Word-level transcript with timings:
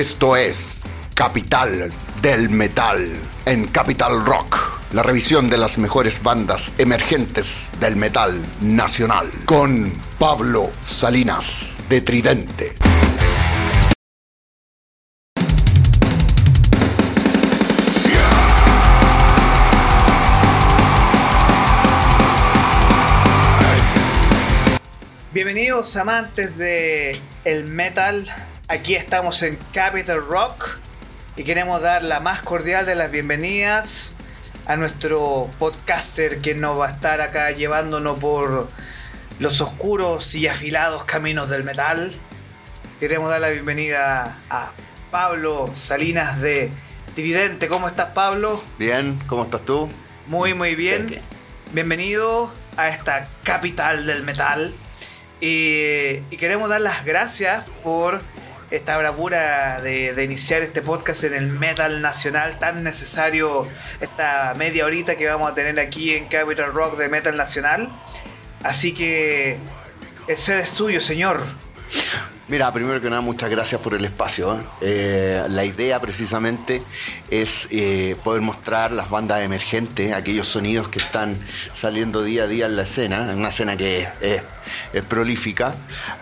Esto 0.00 0.34
es 0.34 0.80
Capital 1.12 1.92
del 2.22 2.48
Metal 2.48 3.06
en 3.44 3.66
Capital 3.66 4.24
Rock, 4.24 4.56
la 4.94 5.02
revisión 5.02 5.50
de 5.50 5.58
las 5.58 5.76
mejores 5.76 6.22
bandas 6.22 6.72
emergentes 6.78 7.70
del 7.80 7.96
metal 7.96 8.40
nacional 8.62 9.26
con 9.44 9.92
Pablo 10.18 10.70
Salinas 10.86 11.80
de 11.90 12.00
Tridente. 12.00 12.72
Bienvenidos 25.34 25.94
amantes 25.96 26.56
de 26.56 27.20
el 27.44 27.64
metal. 27.64 28.26
Aquí 28.70 28.94
estamos 28.94 29.42
en 29.42 29.58
Capital 29.74 30.24
Rock 30.24 30.78
y 31.34 31.42
queremos 31.42 31.82
dar 31.82 32.04
la 32.04 32.20
más 32.20 32.38
cordial 32.38 32.86
de 32.86 32.94
las 32.94 33.10
bienvenidas 33.10 34.14
a 34.64 34.76
nuestro 34.76 35.50
podcaster 35.58 36.40
que 36.40 36.54
nos 36.54 36.78
va 36.78 36.86
a 36.86 36.90
estar 36.92 37.20
acá 37.20 37.50
llevándonos 37.50 38.20
por 38.20 38.68
los 39.40 39.60
oscuros 39.60 40.36
y 40.36 40.46
afilados 40.46 41.02
caminos 41.02 41.50
del 41.50 41.64
metal. 41.64 42.12
Queremos 43.00 43.28
dar 43.28 43.40
la 43.40 43.48
bienvenida 43.48 44.38
a 44.48 44.70
Pablo 45.10 45.68
Salinas 45.74 46.40
de 46.40 46.70
Tridente. 47.16 47.66
¿Cómo 47.66 47.88
estás, 47.88 48.10
Pablo? 48.14 48.62
Bien, 48.78 49.18
¿cómo 49.26 49.42
estás 49.42 49.62
tú? 49.62 49.88
Muy, 50.26 50.54
muy 50.54 50.76
bien. 50.76 51.20
Bienvenido 51.72 52.52
a 52.76 52.88
esta 52.88 53.26
capital 53.42 54.06
del 54.06 54.22
metal. 54.22 54.72
Y, 55.40 56.22
y 56.30 56.36
queremos 56.38 56.68
dar 56.68 56.82
las 56.82 57.04
gracias 57.04 57.64
por 57.82 58.20
esta 58.70 58.96
bravura 58.96 59.80
de, 59.80 60.14
de, 60.14 60.24
iniciar 60.24 60.62
este 60.62 60.80
podcast 60.80 61.24
en 61.24 61.34
el 61.34 61.48
metal 61.48 62.02
nacional 62.02 62.58
tan 62.58 62.84
necesario, 62.84 63.66
esta 64.00 64.54
media 64.56 64.84
horita 64.84 65.16
que 65.16 65.28
vamos 65.28 65.50
a 65.50 65.54
tener 65.54 65.78
aquí 65.80 66.14
en 66.14 66.26
Capital 66.26 66.72
Rock 66.72 66.96
de 66.96 67.08
Metal 67.08 67.36
Nacional. 67.36 67.88
Así 68.62 68.94
que 68.94 69.56
el 70.28 70.36
sede 70.36 70.60
es 70.60 70.72
tuyo, 70.72 71.00
señor. 71.00 71.44
Mira, 72.50 72.72
primero 72.72 73.00
que 73.00 73.08
nada, 73.08 73.22
muchas 73.22 73.48
gracias 73.48 73.80
por 73.80 73.94
el 73.94 74.04
espacio. 74.04 74.56
¿eh? 74.56 74.62
Eh, 74.80 75.46
la 75.50 75.64
idea 75.64 76.00
precisamente 76.00 76.82
es 77.30 77.68
eh, 77.70 78.16
poder 78.24 78.42
mostrar 78.42 78.90
las 78.90 79.08
bandas 79.08 79.40
emergentes, 79.42 80.12
aquellos 80.12 80.48
sonidos 80.48 80.88
que 80.88 80.98
están 80.98 81.38
saliendo 81.72 82.24
día 82.24 82.42
a 82.42 82.46
día 82.48 82.66
en 82.66 82.74
la 82.74 82.82
escena, 82.82 83.30
en 83.30 83.38
una 83.38 83.50
escena 83.50 83.76
que 83.76 84.08
es, 84.20 84.42
es 84.92 85.04
prolífica, 85.04 85.76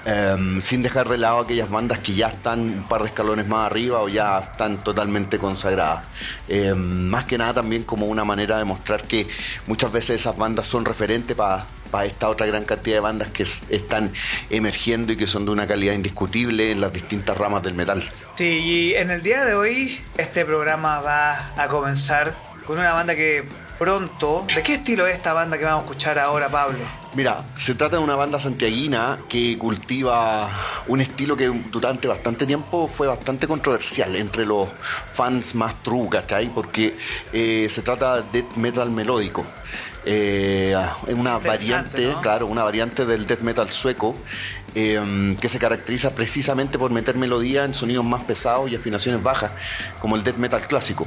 em, 0.05 0.61
sin 0.61 0.83
dejar 0.83 1.09
de 1.09 1.17
lado 1.17 1.39
aquellas 1.39 1.71
bandas 1.71 2.01
que 2.01 2.12
ya 2.12 2.29
están 2.29 2.61
un 2.61 2.89
par 2.89 3.01
de 3.01 3.09
escalones 3.09 3.49
más 3.49 3.65
arriba 3.65 4.01
o 4.01 4.11
ya 4.11 4.39
están 4.39 4.84
totalmente 4.84 5.39
consagradas. 5.39 6.05
Em, 6.47 7.09
más 7.09 7.25
que 7.25 7.39
nada 7.39 7.55
también 7.55 7.84
como 7.84 8.05
una 8.05 8.25
manera 8.25 8.59
de 8.59 8.67
mostrar 8.67 9.03
que 9.05 9.27
muchas 9.67 9.91
veces 9.91 10.17
esas 10.17 10.37
bandas 10.37 10.67
son 10.67 10.84
referentes 10.84 11.34
para 11.34 11.67
para 11.91 12.05
esta 12.05 12.28
otra 12.28 12.47
gran 12.47 12.64
cantidad 12.64 12.97
de 12.97 13.00
bandas 13.00 13.31
que 13.31 13.42
están 13.42 14.12
emergiendo 14.50 15.12
y 15.12 15.17
que 15.17 15.27
son 15.27 15.44
de 15.44 15.50
una 15.50 15.67
calidad 15.67 15.94
indiscutible 15.94 16.70
en 16.72 16.81
las 16.81 16.92
distintas 16.92 17.36
ramas 17.36 17.62
del 17.62 17.75
metal. 17.75 18.03
Sí, 18.36 18.44
y 18.44 18.94
en 18.94 19.11
el 19.11 19.22
día 19.22 19.44
de 19.44 19.55
hoy 19.55 20.00
este 20.16 20.44
programa 20.44 21.00
va 21.00 21.53
a 21.56 21.69
comenzar 21.69 22.34
con 22.66 22.78
una 22.78 22.92
banda 22.92 23.14
que 23.14 23.44
pronto... 23.78 24.44
¿De 24.55 24.62
qué 24.62 24.75
estilo 24.75 25.06
es 25.06 25.16
esta 25.16 25.33
banda 25.33 25.56
que 25.56 25.64
vamos 25.64 25.84
a 25.84 25.86
escuchar 25.86 26.19
ahora, 26.19 26.48
Pablo? 26.48 26.78
Mira, 27.14 27.47
se 27.55 27.75
trata 27.75 27.97
de 27.97 28.03
una 28.03 28.16
banda 28.16 28.39
santiaguina 28.39 29.19
que 29.28 29.56
cultiva 29.56 30.50
un 30.88 31.00
estilo 31.00 31.37
que 31.37 31.47
durante 31.47 32.09
bastante 32.09 32.44
tiempo 32.44 32.87
fue 32.88 33.06
bastante 33.06 33.47
controversial 33.47 34.15
entre 34.16 34.44
los 34.44 34.69
fans 35.12 35.55
más 35.55 35.82
true, 35.82 36.09
¿cachai? 36.10 36.49
Porque 36.53 36.97
eh, 37.32 37.66
se 37.70 37.82
trata 37.82 38.20
de 38.22 38.43
death 38.43 38.56
metal 38.56 38.91
melódico. 38.91 39.44
Eh, 40.10 40.74
una 41.08 41.38
variante, 41.38 42.06
¿no? 42.06 42.20
claro, 42.22 42.46
una 42.46 42.62
variante 42.62 43.04
del 43.04 43.26
death 43.26 43.41
metal 43.41 43.69
sueco 43.69 44.16
eh, 44.74 45.36
que 45.41 45.48
se 45.48 45.58
caracteriza 45.58 46.14
precisamente 46.14 46.78
por 46.78 46.91
meter 46.91 47.16
melodía 47.16 47.64
en 47.64 47.74
sonidos 47.74 48.04
más 48.04 48.24
pesados 48.24 48.70
y 48.70 48.76
afinaciones 48.76 49.22
bajas, 49.22 49.50
como 50.00 50.16
el 50.16 50.24
death 50.24 50.36
metal 50.36 50.62
clásico. 50.66 51.06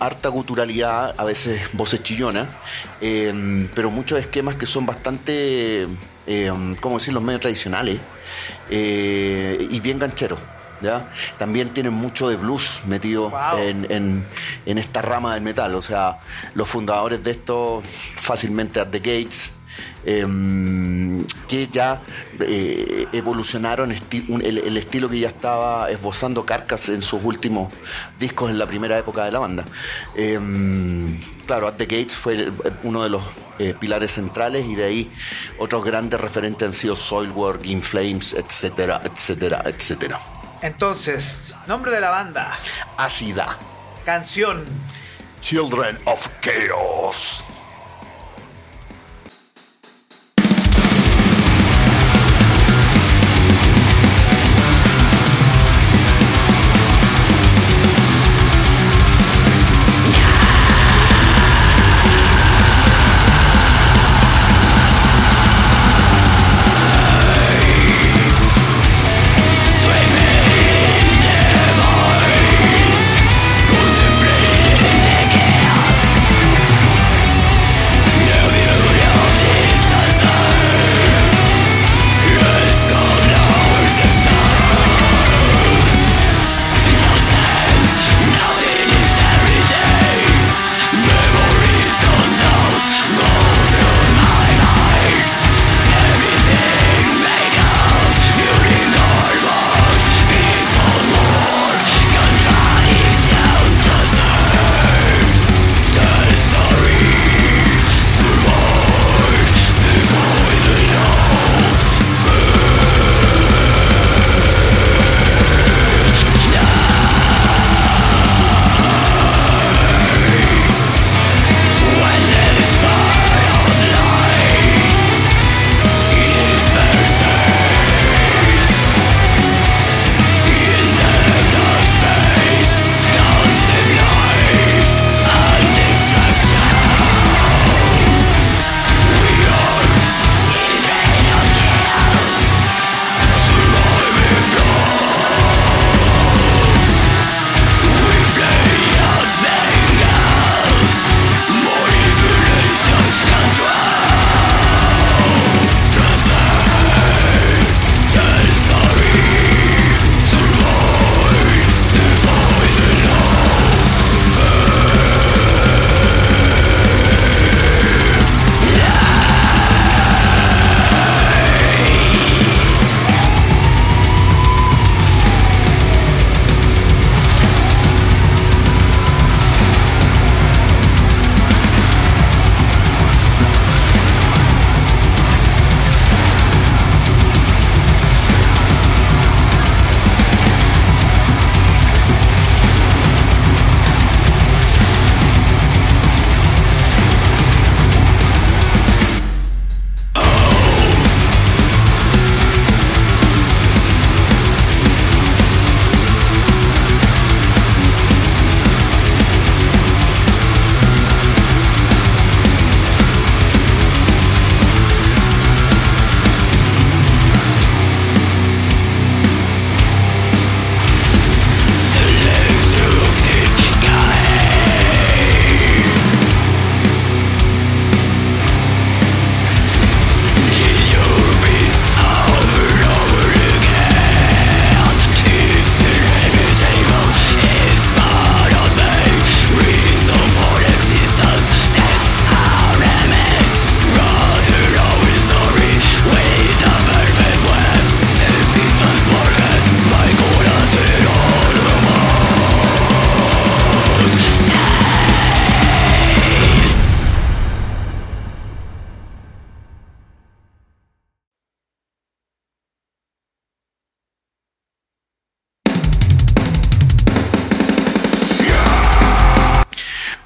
Harta 0.00 0.28
guturalidad, 0.28 1.14
a 1.16 1.24
veces 1.24 1.62
voces 1.72 2.02
chillonas, 2.02 2.48
eh, 3.00 3.68
pero 3.74 3.90
muchos 3.90 4.18
esquemas 4.18 4.56
que 4.56 4.66
son 4.66 4.84
bastante, 4.86 5.86
eh, 6.26 6.52
¿cómo 6.80 6.98
decirlo?, 6.98 7.20
medio 7.20 7.40
tradicionales 7.40 7.98
eh, 8.70 9.66
y 9.70 9.80
bien 9.80 9.98
gancheros. 9.98 10.38
¿Ya? 10.80 11.10
También 11.38 11.70
tienen 11.70 11.94
mucho 11.94 12.28
de 12.28 12.36
blues 12.36 12.82
metido 12.86 13.30
wow. 13.30 13.58
en, 13.58 13.86
en, 13.90 14.24
en, 14.66 14.78
esta 14.78 15.02
rama 15.02 15.34
del 15.34 15.42
metal. 15.42 15.74
O 15.74 15.82
sea, 15.82 16.18
los 16.54 16.68
fundadores 16.68 17.22
de 17.24 17.30
esto 17.30 17.82
fácilmente 18.16 18.80
at 18.80 18.88
the 18.88 18.98
Gates, 18.98 19.52
eh, 20.04 20.26
que 21.48 21.68
ya 21.68 22.00
eh, 22.40 23.06
evolucionaron 23.12 23.90
esti 23.92 24.24
un, 24.28 24.42
el, 24.42 24.58
el, 24.58 24.76
estilo 24.76 25.08
que 25.08 25.18
ya 25.18 25.28
estaba 25.28 25.90
esbozando 25.90 26.44
Carcass 26.44 26.90
en 26.90 27.02
sus 27.02 27.22
últimos 27.24 27.72
discos 28.18 28.50
en 28.50 28.58
la 28.58 28.66
primera 28.66 28.98
época 28.98 29.24
de 29.24 29.32
la 29.32 29.38
banda. 29.38 29.64
Eh, 30.14 30.38
claro, 31.46 31.68
At 31.68 31.74
the 31.74 31.86
Gates 31.86 32.14
fue 32.14 32.50
uno 32.82 33.02
de 33.02 33.10
los 33.10 33.22
eh, 33.58 33.74
pilares 33.78 34.12
centrales 34.12 34.66
y 34.66 34.74
de 34.74 34.84
ahí 34.84 35.10
otros 35.58 35.82
grandes 35.82 36.20
referentes 36.20 36.66
han 36.66 36.72
sido 36.74 36.94
Soilwork, 36.94 37.64
In 37.64 37.82
Flames, 37.82 38.34
etcétera, 38.34 39.00
etcétera, 39.02 39.62
etcétera. 39.64 40.20
Entonces, 40.62 41.54
nombre 41.66 41.90
de 41.90 42.00
la 42.00 42.10
banda. 42.10 42.58
Ácida. 42.96 43.58
Canción. 44.04 44.64
Children 45.40 45.98
of 46.06 46.28
Chaos. 46.40 47.44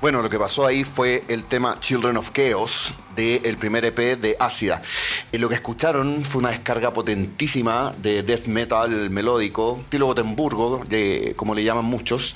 Bueno, 0.01 0.23
lo 0.23 0.31
que 0.31 0.39
pasó 0.39 0.67
ahí 0.67 0.83
fue 0.83 1.25
el 1.29 1.45
tema 1.45 1.79
Children 1.79 2.17
of 2.17 2.31
Chaos 2.33 2.95
del 3.15 3.59
primer 3.59 3.85
EP 3.85 4.19
de 4.19 4.35
Ácida. 4.41 4.81
Eh, 5.31 5.39
lo 5.39 5.51
que 5.51 5.57
escucharon 5.57 6.25
fue 6.25 6.39
una 6.41 6.49
descarga 6.49 6.91
potentísima 6.91 7.93
de 8.01 8.23
death 8.23 8.47
metal 8.47 9.11
melódico, 9.11 9.79
estilo 9.83 10.07
Gotemburgo, 10.07 10.87
de, 10.89 11.35
como 11.37 11.55
le 11.55 11.65
llaman 11.65 11.85
muchos, 11.85 12.35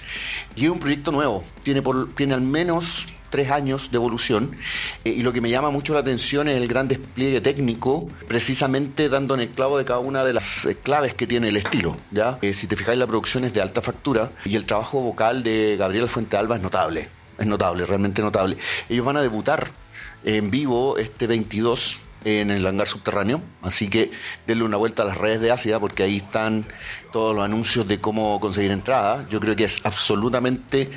y 0.55 0.65
es 0.67 0.71
un 0.71 0.79
proyecto 0.79 1.11
nuevo. 1.11 1.43
Tiene, 1.63 1.81
por, 1.81 2.13
tiene 2.15 2.35
al 2.35 2.43
menos 2.43 3.07
tres 3.35 3.51
años 3.51 3.91
de 3.91 3.97
evolución 3.97 4.57
eh, 5.05 5.11
y 5.11 5.23
lo 5.23 5.33
que 5.33 5.41
me 5.41 5.51
llama 5.51 5.71
mucho 5.71 5.93
la 5.93 5.99
atención 5.99 6.47
es 6.47 6.57
el 6.57 6.69
gran 6.69 6.87
despliegue 6.87 7.41
técnico, 7.41 8.07
precisamente 8.29 9.09
dando 9.09 9.35
en 9.35 9.41
el 9.41 9.49
clavo 9.49 9.77
de 9.77 9.85
cada 9.85 9.99
una 9.99 10.23
de 10.23 10.33
las 10.33 10.67
eh, 10.67 10.77
claves 10.77 11.15
que 11.15 11.27
tiene 11.27 11.49
el 11.49 11.57
estilo. 11.57 11.97
¿ya? 12.13 12.39
Eh, 12.43 12.53
si 12.53 12.69
te 12.69 12.77
fijáis, 12.77 12.97
la 12.97 13.09
producción 13.09 13.43
es 13.43 13.53
de 13.53 13.61
alta 13.61 13.83
factura 13.83 14.31
y 14.45 14.55
el 14.55 14.67
trabajo 14.67 15.01
vocal 15.01 15.43
de 15.43 15.77
Gabriel 15.77 16.09
Fuente 16.09 16.37
Alba 16.37 16.55
es 16.55 16.63
notable, 16.63 17.09
es 17.39 17.47
notable, 17.47 17.87
realmente 17.87 18.23
notable. 18.23 18.57
Ellos 18.89 19.05
van 19.05 19.17
a 19.17 19.23
debutar 19.23 19.69
en 20.25 20.51
vivo 20.51 20.99
este 20.99 21.27
22 21.27 22.01
en 22.25 22.51
el 22.51 22.67
hangar 22.67 22.89
subterráneo. 22.89 23.43
Así 23.63 23.89
que 23.89 24.11
denle 24.47 24.65
una 24.65 24.77
vuelta 24.77 25.03
a 25.03 25.07
las 25.07 25.19
redes 25.19 25.41
de 25.41 25.51
Asia 25.51 25.79
porque 25.79 26.03
ahí 26.03 26.17
están 26.17 26.67
todos 27.13 27.37
los 27.37 27.45
anuncios 27.45 27.87
de 27.87 28.01
cómo 28.01 28.41
conseguir 28.41 28.73
entradas. 28.73 29.29
Yo 29.29 29.39
creo 29.39 29.55
que 29.55 29.65
es 29.65 29.87
absolutamente 29.87 30.91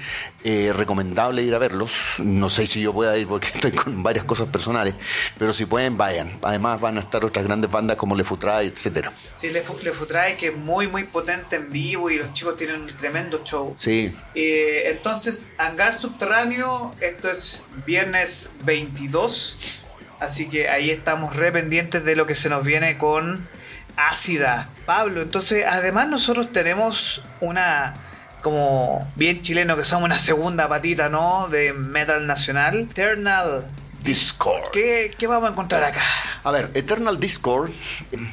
eh, 0.44 0.74
recomendable 0.75 1.44
ir 1.44 1.53
a 1.53 1.59
verlos. 1.59 2.15
No 2.19 2.50
sé 2.50 2.65
si 2.65 2.81
yo 2.81 2.91
pueda 2.94 3.15
ir 3.18 3.27
porque 3.27 3.47
estoy 3.53 3.71
con 3.71 4.01
varias 4.01 4.25
cosas 4.25 4.47
personales, 4.47 4.95
pero 5.38 5.53
si 5.53 5.65
pueden, 5.65 5.95
vayan. 5.95 6.39
Además 6.41 6.81
van 6.81 6.97
a 6.97 7.01
estar 7.01 7.24
otras 7.24 7.45
grandes 7.45 7.69
bandas 7.69 7.97
como 7.97 8.15
Le 8.15 8.23
Futray, 8.23 8.68
etcétera. 8.68 9.12
Sí, 9.35 9.50
Le, 9.51 9.62
Futray 9.62 10.38
que 10.38 10.47
es 10.47 10.57
muy, 10.57 10.88
muy 10.88 11.03
potente 11.03 11.57
en 11.57 11.69
vivo 11.69 12.09
y 12.09 12.18
los 12.18 12.33
chicos 12.33 12.57
tienen 12.57 12.81
un 12.81 12.88
tremendo 12.88 13.41
show. 13.44 13.75
Sí. 13.77 14.12
Eh, 14.33 14.83
entonces, 14.88 15.50
hangar 15.57 15.95
subterráneo, 15.95 16.95
esto 17.00 17.30
es 17.30 17.63
viernes 17.85 18.50
22 18.63 19.83
Así 20.19 20.50
que 20.50 20.69
ahí 20.69 20.90
estamos 20.90 21.36
re 21.36 21.52
pendientes 21.52 22.04
de 22.04 22.16
lo 22.16 22.25
que 22.25 22.36
se 22.36 22.50
nos 22.50 22.64
viene 22.64 22.98
con 22.98 23.48
ácida. 23.96 24.69
Pablo, 24.86 25.22
entonces 25.22 25.66
además 25.68 26.08
nosotros 26.08 26.52
tenemos 26.52 27.22
una, 27.40 27.94
como 28.42 29.08
bien 29.16 29.42
chileno 29.42 29.78
que 29.78 29.84
somos 29.84 30.06
una 30.06 30.19
segunda 30.19 30.68
patita, 30.68 31.10
¿no? 31.10 31.48
De 31.50 31.74
metal 31.74 32.25
nacional. 32.25 32.88
Eternal 32.92 33.66
Discord. 34.07 34.71
¿Qué, 34.71 35.27
vamos 35.27 35.50
a 35.50 35.51
encontrar 35.51 35.83
acá? 35.83 36.01
A 36.45 36.51
ver, 36.51 36.71
Eternal 36.75 37.19
Discord, 37.19 37.69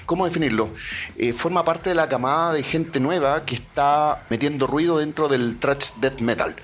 ¿cómo 0.07 0.25
definirlo? 0.25 0.71
Eh, 1.17 1.33
forma 1.33 1.65
parte 1.65 1.91
de 1.91 1.97
la 1.97 2.09
camada 2.09 2.53
de 2.53 2.63
gente 2.63 3.01
nueva 3.01 3.45
que 3.45 3.57
está 3.57 4.25
metiendo 4.31 4.69
ruido 4.69 4.99
dentro 4.99 5.27
del 5.27 5.57
thrash 5.59 5.95
death 6.01 6.21
metal. 6.21 6.55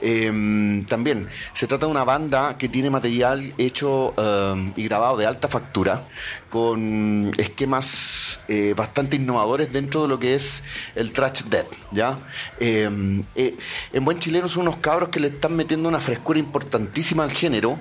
Em, 0.00 0.82
también 0.86 1.28
se 1.52 1.66
trata 1.66 1.84
de 1.84 1.92
una 1.92 2.04
banda 2.04 2.56
que 2.56 2.70
tiene 2.70 2.88
material 2.88 3.52
hecho 3.58 4.14
em, 4.16 4.72
y 4.76 4.84
grabado 4.84 5.18
de 5.18 5.26
alta 5.26 5.46
factura, 5.46 6.08
con 6.48 7.32
esquemas 7.36 8.44
eh, 8.48 8.72
bastante 8.74 9.16
innovadores 9.16 9.72
dentro 9.72 10.04
de 10.04 10.08
lo 10.08 10.18
que 10.18 10.34
es 10.34 10.64
el 10.94 11.12
thrash 11.12 11.42
death. 11.50 11.66
¿ya? 11.92 12.18
Em, 12.58 13.22
eh, 13.34 13.56
en 13.92 14.04
buen 14.06 14.18
chileno 14.18 14.48
son 14.48 14.62
unos 14.62 14.78
cabros 14.78 15.10
que 15.10 15.20
le 15.20 15.28
están 15.28 15.54
metiendo 15.54 15.86
una 15.86 16.00
frescura 16.00 16.38
importantísima 16.38 17.24
al 17.24 17.32
género 17.32 17.78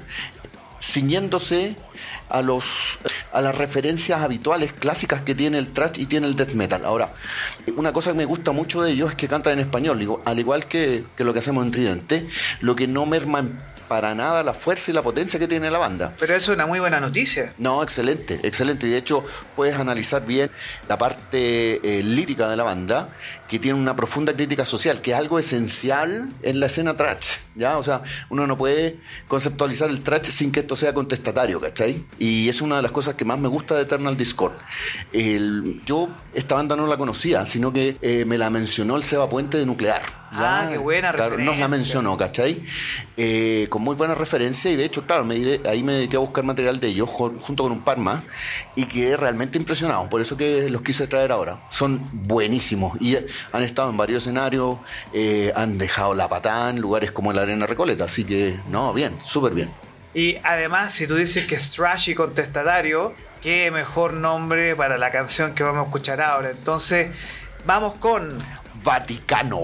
ciñéndose 0.84 1.76
a 2.30 2.42
los 2.42 3.00
a 3.32 3.42
las 3.42 3.56
referencias 3.56 4.22
habituales 4.22 4.74
clásicas 4.74 5.22
que 5.22 5.34
tiene 5.34 5.58
el 5.58 5.70
thrash 5.70 6.00
y 6.00 6.06
tiene 6.06 6.28
el 6.28 6.36
death 6.36 6.54
metal. 6.54 6.86
Ahora, 6.86 7.14
una 7.78 7.94
cosa 7.94 8.12
que 8.12 8.18
me 8.18 8.26
gusta 8.26 8.52
mucho 8.52 8.82
de 8.82 8.92
ellos 8.92 9.12
es 9.12 9.16
que 9.16 9.28
cantan 9.28 9.54
en 9.54 9.60
español, 9.60 10.00
digo, 10.00 10.22
al 10.26 10.40
igual 10.40 10.66
que, 10.66 11.04
que, 11.16 11.24
lo 11.24 11.32
que 11.32 11.40
hacemos 11.40 11.66
en 11.66 11.72
Tridente, 11.72 12.28
lo 12.62 12.76
que 12.76 12.88
no 12.88 13.06
merma 13.06 13.48
para 13.94 14.16
nada 14.16 14.42
la 14.42 14.56
fuerza 14.56 14.90
y 14.90 14.94
la 14.96 15.04
potencia 15.04 15.40
que 15.40 15.48
tiene 15.48 15.70
la 15.70 15.78
banda. 15.78 16.16
Pero 16.18 16.34
eso 16.36 16.52
es 16.52 16.56
una 16.56 16.66
muy 16.66 16.80
buena 16.80 17.00
noticia. 17.00 17.54
No, 17.60 17.84
excelente, 17.84 18.40
excelente. 18.42 18.88
Y 18.88 18.90
de 18.90 18.98
hecho 18.98 19.24
puedes 19.56 19.76
analizar 19.76 20.26
bien 20.26 20.50
la 20.90 20.98
parte 20.98 21.76
eh, 21.84 22.02
lírica 22.02 22.50
de 22.50 22.58
la 22.58 22.64
banda, 22.64 23.10
que 23.48 23.60
tiene 23.60 23.80
una 23.80 23.96
profunda 23.96 24.34
crítica 24.34 24.66
social, 24.66 25.00
que 25.00 25.12
es 25.12 25.18
algo 25.18 25.38
esencial 25.38 26.28
en 26.42 26.60
la 26.60 26.66
escena 26.66 26.98
trash. 26.98 27.36
¿ya? 27.54 27.78
O 27.78 27.84
sea, 27.84 28.02
uno 28.32 28.48
no 28.48 28.58
puede 28.58 28.98
conceptualizar 29.28 29.92
el 29.92 30.02
trash 30.02 30.32
sin 30.32 30.52
que 30.52 30.62
esto 30.62 30.76
sea 30.76 30.92
contestatario, 30.92 31.62
¿cachai? 31.62 32.04
Y 32.18 32.50
es 32.50 32.62
una 32.62 32.78
de 32.78 32.82
las 32.82 32.92
cosas 32.92 33.14
que 33.14 33.26
más 33.26 33.38
me 33.38 33.48
gusta 33.48 33.76
de 33.76 33.84
Eternal 33.84 34.18
Discord. 34.18 34.56
yo 35.86 36.10
esta 36.34 36.56
banda 36.56 36.76
no 36.76 36.88
la 36.88 36.98
conocía, 36.98 37.46
sino 37.46 37.72
que 37.72 37.96
eh, 38.02 38.26
me 38.26 38.40
la 38.40 38.50
mencionó 38.50 38.98
el 38.98 39.04
Seba 39.04 39.30
Puente 39.30 39.60
de 39.60 39.68
Nuclear. 39.68 40.23
Ah, 40.36 40.68
qué 40.72 40.78
buena 40.78 41.12
claro, 41.12 41.38
Nos 41.38 41.58
la 41.58 41.68
mencionó, 41.68 42.18
¿cachai? 42.18 42.64
Eh, 43.18 43.68
con 43.70 43.82
muy 43.82 43.96
buena 43.96 44.16
referencia 44.16 44.72
y 44.72 44.76
de 44.76 44.86
hecho, 44.86 45.04
claro, 45.06 45.24
me, 45.24 45.60
ahí 45.70 45.84
me 45.84 45.94
dediqué 45.94 46.16
a 46.16 46.20
buscar 46.20 46.44
material 46.44 46.80
de 46.80 46.88
ellos 46.88 47.10
junto 47.10 47.64
con 47.64 47.72
un 47.72 47.82
par 47.82 47.98
más 47.98 48.24
y 48.76 48.86
quedé 48.86 49.18
realmente 49.18 49.58
impresionado. 49.58 50.10
Por 50.10 50.22
eso 50.22 50.36
que 50.36 50.70
los 50.70 50.82
quise 50.82 51.08
traer 51.08 51.32
ahora. 51.32 51.60
Son 51.70 52.02
buenísimos 52.12 53.00
y 53.02 53.16
han 53.52 53.64
estado 53.64 53.90
en 53.90 53.98
varios 53.98 54.24
escenarios, 54.24 54.78
eh, 55.14 55.54
han 55.56 55.78
dejado 55.78 56.14
la 56.14 56.28
patada 56.28 56.70
en 56.72 56.82
lugares 56.82 57.12
como 57.12 57.32
la 57.34 57.44
Arena 57.44 57.68
Recoleta. 57.68 58.06
Así 58.06 58.24
que, 58.26 58.58
no, 58.70 58.94
bien, 58.94 59.16
súper 59.24 59.54
bien. 59.54 59.72
Y 60.14 60.38
además, 60.44 60.94
si 60.94 61.08
tú 61.08 61.16
dices 61.16 61.46
que 61.46 61.56
es 61.56 61.72
trash 61.72 62.10
y 62.10 62.16
contestatario, 62.16 63.14
qué 63.42 63.72
mejor 63.72 64.14
nombre 64.14 64.76
para 64.76 64.98
la 64.98 65.12
canción 65.12 65.54
que 65.54 65.64
vamos 65.64 65.84
a 65.84 65.86
escuchar 65.86 66.22
ahora. 66.22 66.52
Entonces, 66.52 67.12
vamos 67.66 67.98
con 68.00 68.38
Vaticano. 68.84 69.60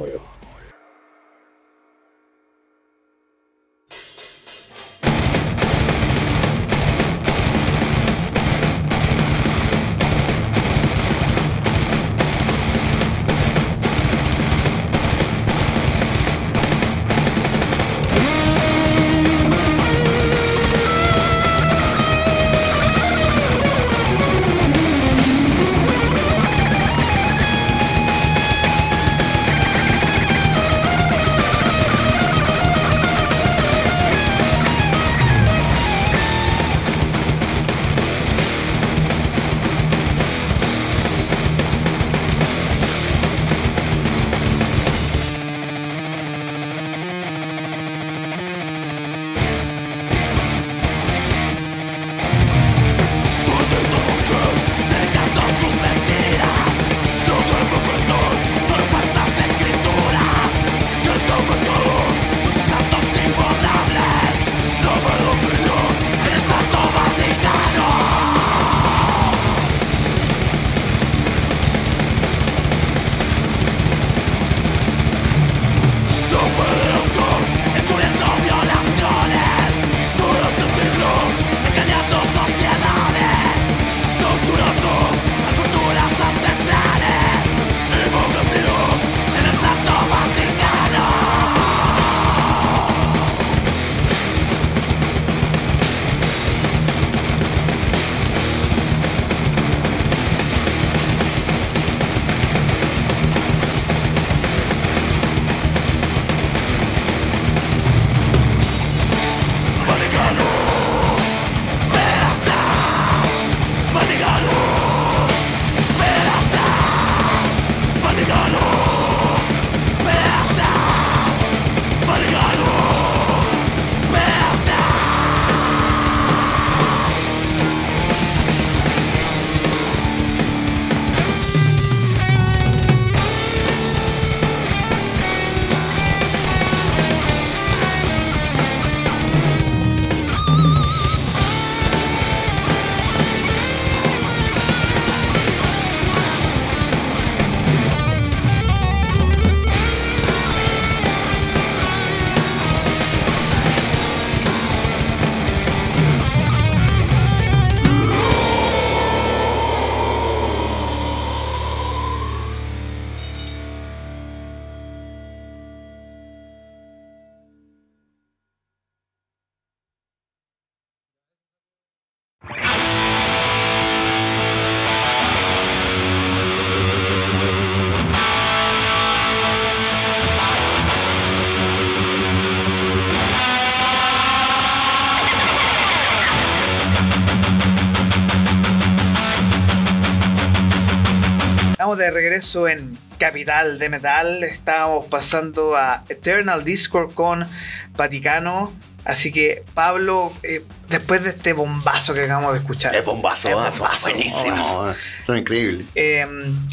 De 192.09 192.15
regreso 192.15 192.67
en 192.67 192.97
Capital 193.19 193.77
de 193.77 193.89
Metal. 193.89 194.43
Estábamos 194.43 195.05
pasando 195.05 195.75
a 195.75 196.03
Eternal 196.09 196.63
Discord 196.63 197.13
con 197.13 197.47
Vaticano. 197.95 198.73
Así 199.05 199.31
que, 199.31 199.63
Pablo, 199.75 200.31
eh, 200.43 200.63
después 200.89 201.23
de 201.23 201.29
este 201.29 201.53
bombazo 201.53 202.13
que 202.13 202.23
acabamos 202.23 202.53
de 202.53 202.59
escuchar. 202.59 202.95
Es 202.95 203.05
bombazo, 203.05 203.49
bombazo 203.51 203.87
buenísimo. 204.01 204.93
Es 205.27 205.35
increíble. 205.35 205.85
Em, 205.93 206.67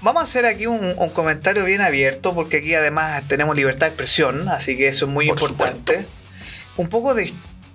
vamos 0.00 0.20
a 0.20 0.24
hacer 0.24 0.46
aquí 0.46 0.66
un, 0.66 0.94
comentario 1.10 1.64
bien 1.64 1.82
abierto, 1.82 2.34
porque 2.34 2.58
aquí 2.58 2.74
además 2.74 3.22
tenemos 3.28 3.54
libertad 3.54 3.86
de 3.86 3.88
expresión, 3.88 4.48
así 4.48 4.76
que 4.76 4.88
eso 4.88 5.04
es 5.04 5.12
muy 5.12 5.28
importante. 5.28 6.06
Un 6.76 6.88
poco 6.88 7.14
de 7.14 7.32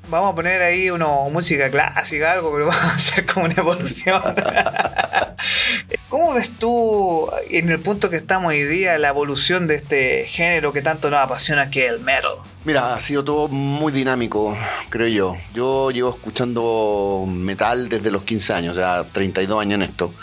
vamos 0.09 0.33
a 0.33 0.35
poner 0.35 0.61
ahí 0.61 0.89
una 0.89 1.07
música 1.31 1.69
clásica, 1.69 2.33
algo, 2.33 2.51
pero 2.51 2.65
vamos 2.67 2.83
a 2.83 2.95
hacer 2.95 3.25
como 3.25 3.45
una 3.45 3.55
evolución. 3.55 4.21
¿Cómo 6.09 6.33
ves 6.33 6.51
tú, 6.57 7.29
en 7.49 7.69
el 7.69 7.79
punto 7.79 8.09
que 8.09 8.15
estamos 8.15 8.49
hoy 8.49 8.63
día, 8.63 8.97
la 8.97 9.09
evolución 9.09 9.67
de 9.67 9.75
este 9.75 10.25
género 10.27 10.71
que 10.71 10.81
tanto 10.81 11.09
nos 11.09 11.19
apasiona 11.19 11.69
que 11.69 11.87
es 11.87 11.93
el 11.93 11.99
metal? 11.99 12.37
Mira, 12.63 12.95
ha 12.95 12.99
sido 12.99 13.23
todo 13.23 13.47
muy 13.47 13.91
dinámico, 13.91 14.57
creo 14.89 15.07
yo. 15.07 15.37
Yo 15.53 15.91
llevo 15.91 16.11
escuchando 16.11 17.25
metal 17.27 17.89
desde 17.89 18.11
los 18.11 18.23
15 18.23 18.53
años, 18.53 18.75
ya 18.75 19.05
32 19.11 19.61
años 19.61 19.75
en 19.75 19.81
esto. 19.83 20.13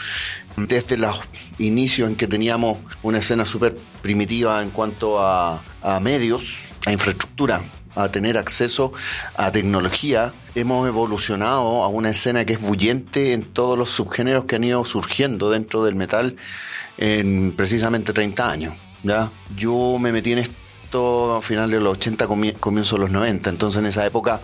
Desde 0.57 0.97
los 0.97 1.21
inicios 1.59 2.09
en 2.09 2.17
que 2.17 2.27
teníamos 2.27 2.79
una 3.03 3.19
escena 3.19 3.45
súper 3.45 3.77
primitiva 4.03 4.63
en 4.63 4.71
cuanto 4.71 5.21
a 5.21 5.63
medios, 6.01 6.69
a 6.87 6.93
infraestructura 6.93 7.63
a 7.95 8.11
tener 8.11 8.39
acceso 8.39 8.93
a 9.37 9.53
tecnología, 9.53 10.35
hemos 10.55 10.87
evolucionado 10.89 11.83
a 11.83 11.89
una 11.89 12.11
escena 12.11 12.45
que 12.45 12.55
es 12.55 12.61
bullente 12.61 13.33
en 13.33 13.45
todos 13.45 13.79
los 13.79 13.91
subgéneros 13.91 14.45
que 14.45 14.57
han 14.57 14.65
ido 14.65 14.85
surgiendo 14.85 15.51
dentro 15.51 15.85
del 15.85 15.95
metal 15.95 16.37
en 16.99 17.53
precisamente 17.53 18.13
30 18.13 18.51
años. 18.51 18.75
¿ya? 19.03 19.31
Yo 19.57 19.99
me 19.99 20.13
metí 20.13 20.33
en 20.33 20.39
esto 20.39 21.37
a 21.37 21.43
finales 21.43 21.79
de 21.79 21.81
los 21.81 21.95
80, 21.95 22.27
comienzo 22.61 22.97
de 22.97 23.01
los 23.01 23.11
90, 23.11 23.51
entonces 23.51 23.81
en 23.81 23.87
esa 23.87 24.05
época 24.05 24.43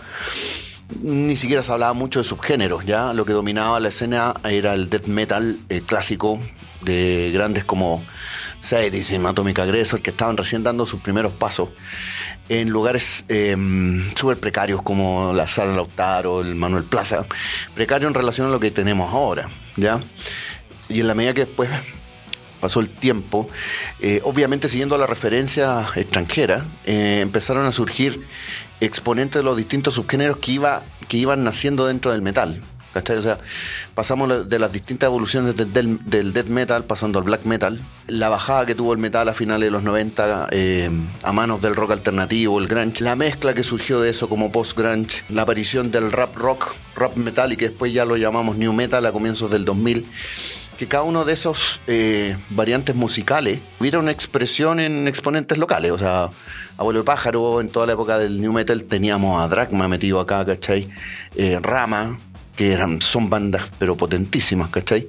ni 1.01 1.35
siquiera 1.35 1.61
se 1.61 1.71
hablaba 1.71 1.93
mucho 1.93 2.19
de 2.19 2.23
subgéneros, 2.23 2.85
ya 2.85 3.13
lo 3.13 3.25
que 3.25 3.33
dominaba 3.33 3.79
la 3.79 3.89
escena 3.89 4.33
era 4.43 4.73
el 4.73 4.89
death 4.89 5.05
metal 5.05 5.59
eh, 5.69 5.81
clásico 5.85 6.39
de 6.81 7.31
grandes 7.33 7.63
como 7.63 8.03
Sadis 8.59 9.11
y 9.11 9.15
Atomic 9.15 9.59
Aggressor 9.59 10.01
que 10.01 10.09
estaban 10.09 10.37
recién 10.37 10.63
dando 10.63 10.85
sus 10.85 11.01
primeros 11.01 11.33
pasos 11.33 11.69
en 12.49 12.69
lugares 12.69 13.25
eh, 13.29 13.55
súper 14.15 14.39
precarios 14.39 14.81
como 14.81 15.33
la 15.33 15.47
Sala 15.47 15.75
Lautaro, 15.75 16.41
el 16.41 16.55
Manuel 16.55 16.83
Plaza, 16.83 17.25
precario 17.75 18.07
en 18.07 18.13
relación 18.13 18.47
a 18.47 18.49
lo 18.49 18.59
que 18.59 18.71
tenemos 18.71 19.13
ahora, 19.13 19.49
¿ya? 19.77 19.99
Y 20.89 21.01
en 21.01 21.07
la 21.07 21.15
medida 21.15 21.33
que 21.33 21.45
después 21.45 21.69
pasó 22.59 22.79
el 22.79 22.89
tiempo, 22.89 23.49
eh, 24.01 24.21
obviamente 24.23 24.67
siguiendo 24.67 24.97
la 24.97 25.07
referencia 25.07 25.87
extranjera, 25.95 26.65
eh, 26.85 27.19
empezaron 27.21 27.65
a 27.65 27.71
surgir 27.71 28.25
exponentes 28.81 29.39
de 29.39 29.43
los 29.43 29.55
distintos 29.55 29.93
subgéneros 29.93 30.37
que, 30.37 30.53
iba, 30.53 30.83
que 31.07 31.17
iban 31.17 31.43
naciendo 31.43 31.85
dentro 31.85 32.11
del 32.11 32.21
metal. 32.21 32.61
¿Cachai? 32.93 33.17
O 33.17 33.21
sea, 33.21 33.37
pasamos 33.93 34.49
de 34.49 34.59
las 34.59 34.71
distintas 34.71 35.07
evoluciones 35.07 35.55
del, 35.55 35.99
del, 36.05 36.33
death 36.33 36.47
metal 36.47 36.85
pasando 36.85 37.19
al 37.19 37.25
black 37.25 37.45
metal, 37.45 37.79
la 38.07 38.29
bajada 38.29 38.65
que 38.65 38.73
tuvo 38.73 38.93
el 38.93 38.99
metal 38.99 39.29
a 39.29 39.33
finales 39.33 39.67
de 39.67 39.71
los 39.71 39.83
90 39.83 40.47
eh, 40.51 40.89
a 41.23 41.31
manos 41.31 41.61
del 41.61 41.75
rock 41.75 41.91
alternativo, 41.91 42.57
el 42.59 42.67
grunge, 42.67 43.03
la 43.03 43.15
mezcla 43.15 43.53
que 43.53 43.63
surgió 43.63 43.99
de 43.99 44.09
eso 44.09 44.27
como 44.27 44.51
post-grunge, 44.51 45.23
la 45.29 45.43
aparición 45.43 45.91
del 45.91 46.11
rap 46.11 46.35
rock, 46.35 46.73
rap 46.95 47.15
metal 47.15 47.53
y 47.53 47.57
que 47.57 47.69
después 47.69 47.93
ya 47.93 48.05
lo 48.05 48.17
llamamos 48.17 48.57
new 48.57 48.73
metal 48.73 49.05
a 49.05 49.11
comienzos 49.11 49.51
del 49.51 49.65
2000 49.65 50.07
que 50.79 50.87
cada 50.87 51.03
uno 51.03 51.25
de 51.25 51.33
esos 51.33 51.81
eh, 51.87 52.37
variantes 52.51 52.95
musicales 52.95 53.59
hubiera 53.81 53.99
una 53.99 54.11
expresión 54.11 54.79
en 54.79 55.09
exponentes 55.09 55.57
locales. 55.57 55.91
O 55.91 55.99
sea, 55.99 56.29
Abuelo 56.77 56.99
de 56.99 57.03
Pájaro, 57.03 57.59
en 57.59 57.67
toda 57.67 57.85
la 57.85 57.93
época 57.93 58.17
del 58.17 58.39
New 58.39 58.53
Metal 58.53 58.81
teníamos 58.85 59.43
a 59.43 59.49
Dragma 59.49 59.89
metido 59.89 60.21
acá, 60.21 60.45
¿cachai? 60.45 60.87
Eh, 61.35 61.59
Rama, 61.61 62.21
que 62.59 62.73
eran, 62.73 63.01
son 63.01 63.29
bandas 63.29 63.71
pero 63.79 63.95
potentísimas, 63.95 64.69
¿cachai? 64.69 65.07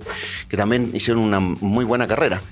Que 0.48 0.56
también 0.56 0.92
hicieron 0.94 1.24
una 1.24 1.40
muy 1.40 1.84
buena 1.84 2.06
carrera. 2.06 2.44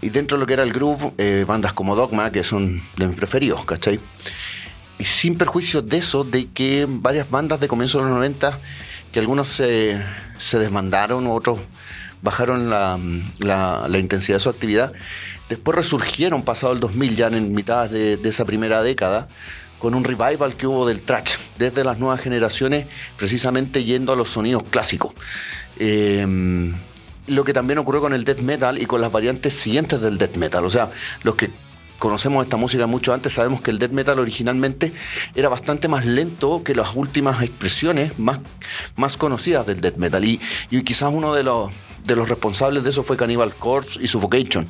Y 0.00 0.08
dentro 0.08 0.38
de 0.38 0.40
lo 0.40 0.46
que 0.46 0.54
era 0.54 0.62
el 0.62 0.72
groove, 0.72 1.12
eh, 1.18 1.44
bandas 1.46 1.74
como 1.74 1.94
Dogma, 1.94 2.32
que 2.32 2.42
son 2.42 2.82
de 2.96 3.06
mis 3.06 3.18
preferidos, 3.18 3.66
¿cachai? 3.66 4.00
Y 4.98 5.04
sin 5.04 5.36
perjuicio 5.36 5.82
de 5.82 5.98
eso, 5.98 6.24
de 6.24 6.48
que 6.48 6.86
varias 6.88 7.28
bandas 7.28 7.60
de 7.60 7.68
comienzo 7.68 7.98
de 7.98 8.04
los 8.04 8.14
90, 8.14 8.58
que 9.12 9.20
algunos 9.20 9.48
se, 9.48 10.02
desmandaron, 10.52 11.26
otros 11.26 11.58
bajaron 12.22 12.70
la, 12.70 12.98
intensidad 13.98 14.36
de 14.36 14.40
su 14.40 14.48
actividad, 14.48 14.90
después 15.50 15.76
resurgieron 15.76 16.44
pasado 16.44 16.72
el 16.72 16.80
2000, 16.80 17.14
ya 17.14 17.26
en 17.26 17.52
mitad 17.52 17.90
de 17.90 18.18
esa 18.24 18.46
primera 18.46 18.82
década, 18.82 19.28
con 19.78 19.94
un 19.94 20.04
revival 20.04 20.56
que 20.56 20.66
hubo 20.66 20.86
del 20.86 21.02
trash, 21.02 21.36
desde 21.58 21.84
las 21.84 21.98
nuevas 21.98 22.20
generaciones, 22.20 22.86
precisamente 23.16 23.84
yendo 23.84 24.12
a 24.12 24.16
los 24.16 24.30
sonidos 24.30 24.64
clásicos. 24.64 25.12
Em, 25.78 26.74
lo 27.26 27.44
que 27.44 27.52
también 27.52 27.78
ocurrió 27.78 28.00
con 28.00 28.14
el 28.14 28.24
death 28.24 28.40
metal 28.40 28.80
y 28.80 28.86
con 28.86 29.00
las 29.00 29.10
variantes 29.10 29.52
siguientes 29.52 30.00
del 30.00 30.18
death 30.18 30.36
metal. 30.36 30.64
O 30.64 30.70
sea, 30.70 30.90
los 31.22 31.34
que 31.34 31.50
conocemos 31.98 32.44
esta 32.44 32.56
música 32.56 32.86
mucho 32.86 33.12
antes, 33.12 33.32
sabemos 33.32 33.60
que 33.60 33.70
el 33.70 33.78
death 33.78 33.90
metal 33.90 34.18
originalmente 34.18 34.92
era 35.34 35.48
bastante 35.48 35.88
más 35.88 36.06
lento 36.06 36.62
que 36.62 36.74
las 36.74 36.94
últimas 36.94 37.42
expresiones 37.42 38.18
más, 38.18 38.38
más 38.96 39.16
conocidas 39.16 39.66
del 39.66 39.80
death 39.80 39.96
metal. 39.96 40.24
Y, 40.24 40.40
y 40.70 40.82
quizás 40.82 41.12
uno 41.12 41.34
de 41.34 41.42
los, 41.42 41.70
de 42.06 42.16
los 42.16 42.28
responsables 42.28 42.82
de 42.82 42.90
eso 42.90 43.02
fue 43.02 43.16
Cannibal 43.16 43.54
Corpse 43.56 43.98
y 44.00 44.08
Suffocation. 44.08 44.68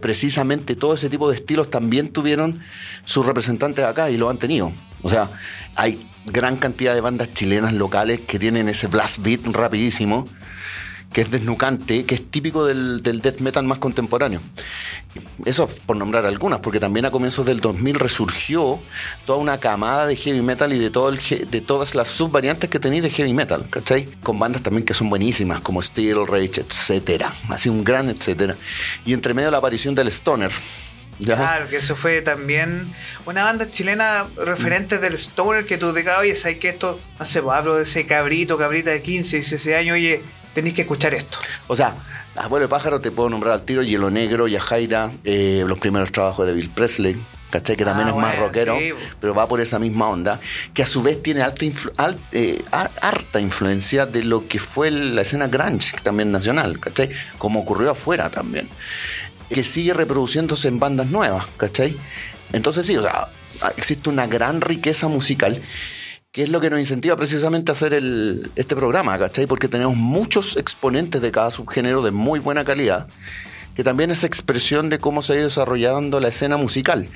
Precisamente 0.00 0.76
todo 0.76 0.94
ese 0.94 1.08
tipo 1.08 1.28
de 1.30 1.36
estilos 1.36 1.70
también 1.70 2.12
tuvieron 2.12 2.60
sus 3.04 3.26
representantes 3.26 3.84
acá 3.84 4.10
y 4.10 4.16
lo 4.16 4.30
han 4.30 4.38
tenido. 4.38 4.72
O 5.02 5.08
sea, 5.08 5.30
hay 5.76 6.08
gran 6.26 6.56
cantidad 6.56 6.94
de 6.94 7.00
bandas 7.00 7.32
chilenas 7.32 7.72
locales 7.74 8.20
que 8.20 8.38
tienen 8.38 8.68
ese 8.68 8.86
blast 8.86 9.22
beat 9.22 9.46
rapidísimo 9.46 10.28
que 11.12 11.22
es 11.22 11.30
desnucante, 11.30 12.04
que 12.06 12.14
es 12.14 12.30
típico 12.30 12.64
del, 12.64 13.02
death 13.02 13.40
metal 13.40 13.64
más 13.64 13.78
contemporáneo. 13.78 14.40
Eso 15.44 15.68
por 15.86 15.96
nombrar 15.96 16.24
algunas, 16.24 16.60
porque 16.60 16.78
también 16.78 17.04
a 17.04 17.10
comienzos 17.10 17.44
del 17.44 17.60
2000 17.60 17.98
resurgió 17.98 18.80
toda 19.24 19.38
una 19.38 19.58
camada 19.58 20.06
de 20.06 20.14
heavy 20.14 20.40
metal 20.40 20.72
y 20.72 20.78
de, 20.78 20.90
todo 20.90 21.08
el, 21.08 21.18
de 21.18 21.60
todas 21.60 21.94
las 21.96 22.08
subvariantes 22.08 22.70
que 22.70 22.78
tenéis 22.78 23.02
de 23.02 23.10
heavy 23.10 23.32
metal, 23.32 23.68
¿cachai? 23.68 24.08
Con 24.22 24.38
bandas 24.38 24.62
también 24.62 24.84
que 24.84 24.94
son 24.94 25.10
buenísimas, 25.10 25.60
como 25.60 25.82
Steel 25.82 26.26
Rage, 26.26 26.60
etcétera. 26.60 27.32
Así 27.48 27.68
un 27.68 27.82
gran 27.82 28.08
etcétera. 28.08 28.56
Y 29.04 29.12
entre 29.12 29.34
medio 29.34 29.50
la 29.50 29.58
aparición 29.58 29.94
del 29.96 30.08
Stoner. 30.08 30.52
Claro, 31.24 31.68
que 31.68 31.76
eso 31.76 31.96
fue 31.96 32.22
también 32.22 32.94
una 33.26 33.44
banda 33.44 33.70
chilena 33.70 34.28
referente 34.36 34.98
del 34.98 35.14
Stoner 35.14 35.66
que 35.66 35.76
tú 35.76 35.92
decías, 35.92 36.18
oye, 36.18 36.34
¿sabes 36.34 36.58
que 36.58 36.70
esto? 36.70 36.98
No 37.18 37.24
sé, 37.24 37.42
pues, 37.42 37.56
hablo 37.56 37.76
de 37.76 37.82
ese 37.82 38.06
cabrito, 38.06 38.56
cabrita 38.56 38.90
de 38.90 39.02
15, 39.02 39.36
16 39.36 39.76
años, 39.76 39.94
oye, 39.94 40.22
tenéis 40.54 40.74
que 40.74 40.82
escuchar 40.82 41.14
esto. 41.14 41.38
O 41.66 41.76
sea, 41.76 41.96
Abuelo 42.36 42.64
de 42.64 42.68
Pájaro 42.68 43.00
te 43.00 43.10
puedo 43.10 43.28
nombrar 43.28 43.54
al 43.54 43.62
tiro, 43.62 43.82
Hielo 43.82 44.10
Negro, 44.10 44.48
Yajaira, 44.48 45.12
eh, 45.24 45.64
los 45.66 45.78
primeros 45.78 46.12
trabajos 46.12 46.46
de 46.46 46.52
Bill 46.52 46.70
Presley. 46.70 47.20
¿Cachai? 47.50 47.76
Que 47.76 47.84
también 47.84 48.06
ah, 48.06 48.10
es 48.12 48.16
más 48.16 48.38
rockero, 48.38 48.78
pero 49.20 49.34
va 49.34 49.48
por 49.48 49.60
esa 49.60 49.80
misma 49.80 50.08
onda, 50.08 50.38
que 50.72 50.84
a 50.84 50.86
su 50.86 51.02
vez 51.02 51.20
tiene 51.20 51.42
alta, 51.42 51.66
eh, 52.30 52.62
harta 52.70 53.40
influencia 53.40 54.06
de 54.06 54.22
lo 54.22 54.46
que 54.46 54.60
fue 54.60 54.92
la 54.92 55.22
escena 55.22 55.48
grunge, 55.48 55.96
también 56.04 56.30
nacional, 56.30 56.78
¿cachai? 56.78 57.10
Como 57.38 57.58
ocurrió 57.58 57.90
afuera 57.90 58.30
también, 58.30 58.68
que 59.48 59.64
sigue 59.64 59.92
reproduciéndose 59.94 60.68
en 60.68 60.78
bandas 60.78 61.08
nuevas, 61.08 61.44
¿cachai? 61.56 61.96
Entonces 62.52 62.86
sí, 62.86 62.96
o 62.96 63.02
sea, 63.02 63.30
existe 63.76 64.08
una 64.08 64.28
gran 64.28 64.60
riqueza 64.60 65.08
musical 65.08 65.60
que 66.32 66.44
es 66.44 66.50
lo 66.50 66.60
que 66.60 66.70
nos 66.70 66.78
incentiva 66.78 67.16
precisamente 67.16 67.72
a 67.72 67.74
hacer 67.74 67.92
el, 67.92 68.50
este 68.54 68.76
programa, 68.76 69.18
¿cachai? 69.18 69.46
Porque 69.46 69.66
tenemos 69.66 69.96
muchos 69.96 70.56
exponentes 70.56 71.20
de 71.20 71.32
cada 71.32 71.50
subgénero 71.50 72.02
de 72.02 72.12
muy 72.12 72.38
buena 72.38 72.64
calidad, 72.64 73.08
que 73.74 73.82
también 73.82 74.12
es 74.12 74.22
expresión 74.22 74.90
de 74.90 75.00
cómo 75.00 75.22
se 75.22 75.32
ha 75.32 75.36
ido 75.36 75.46
desarrollando 75.46 76.20
la 76.20 76.28
escena 76.28 76.56
musical. 76.56 77.08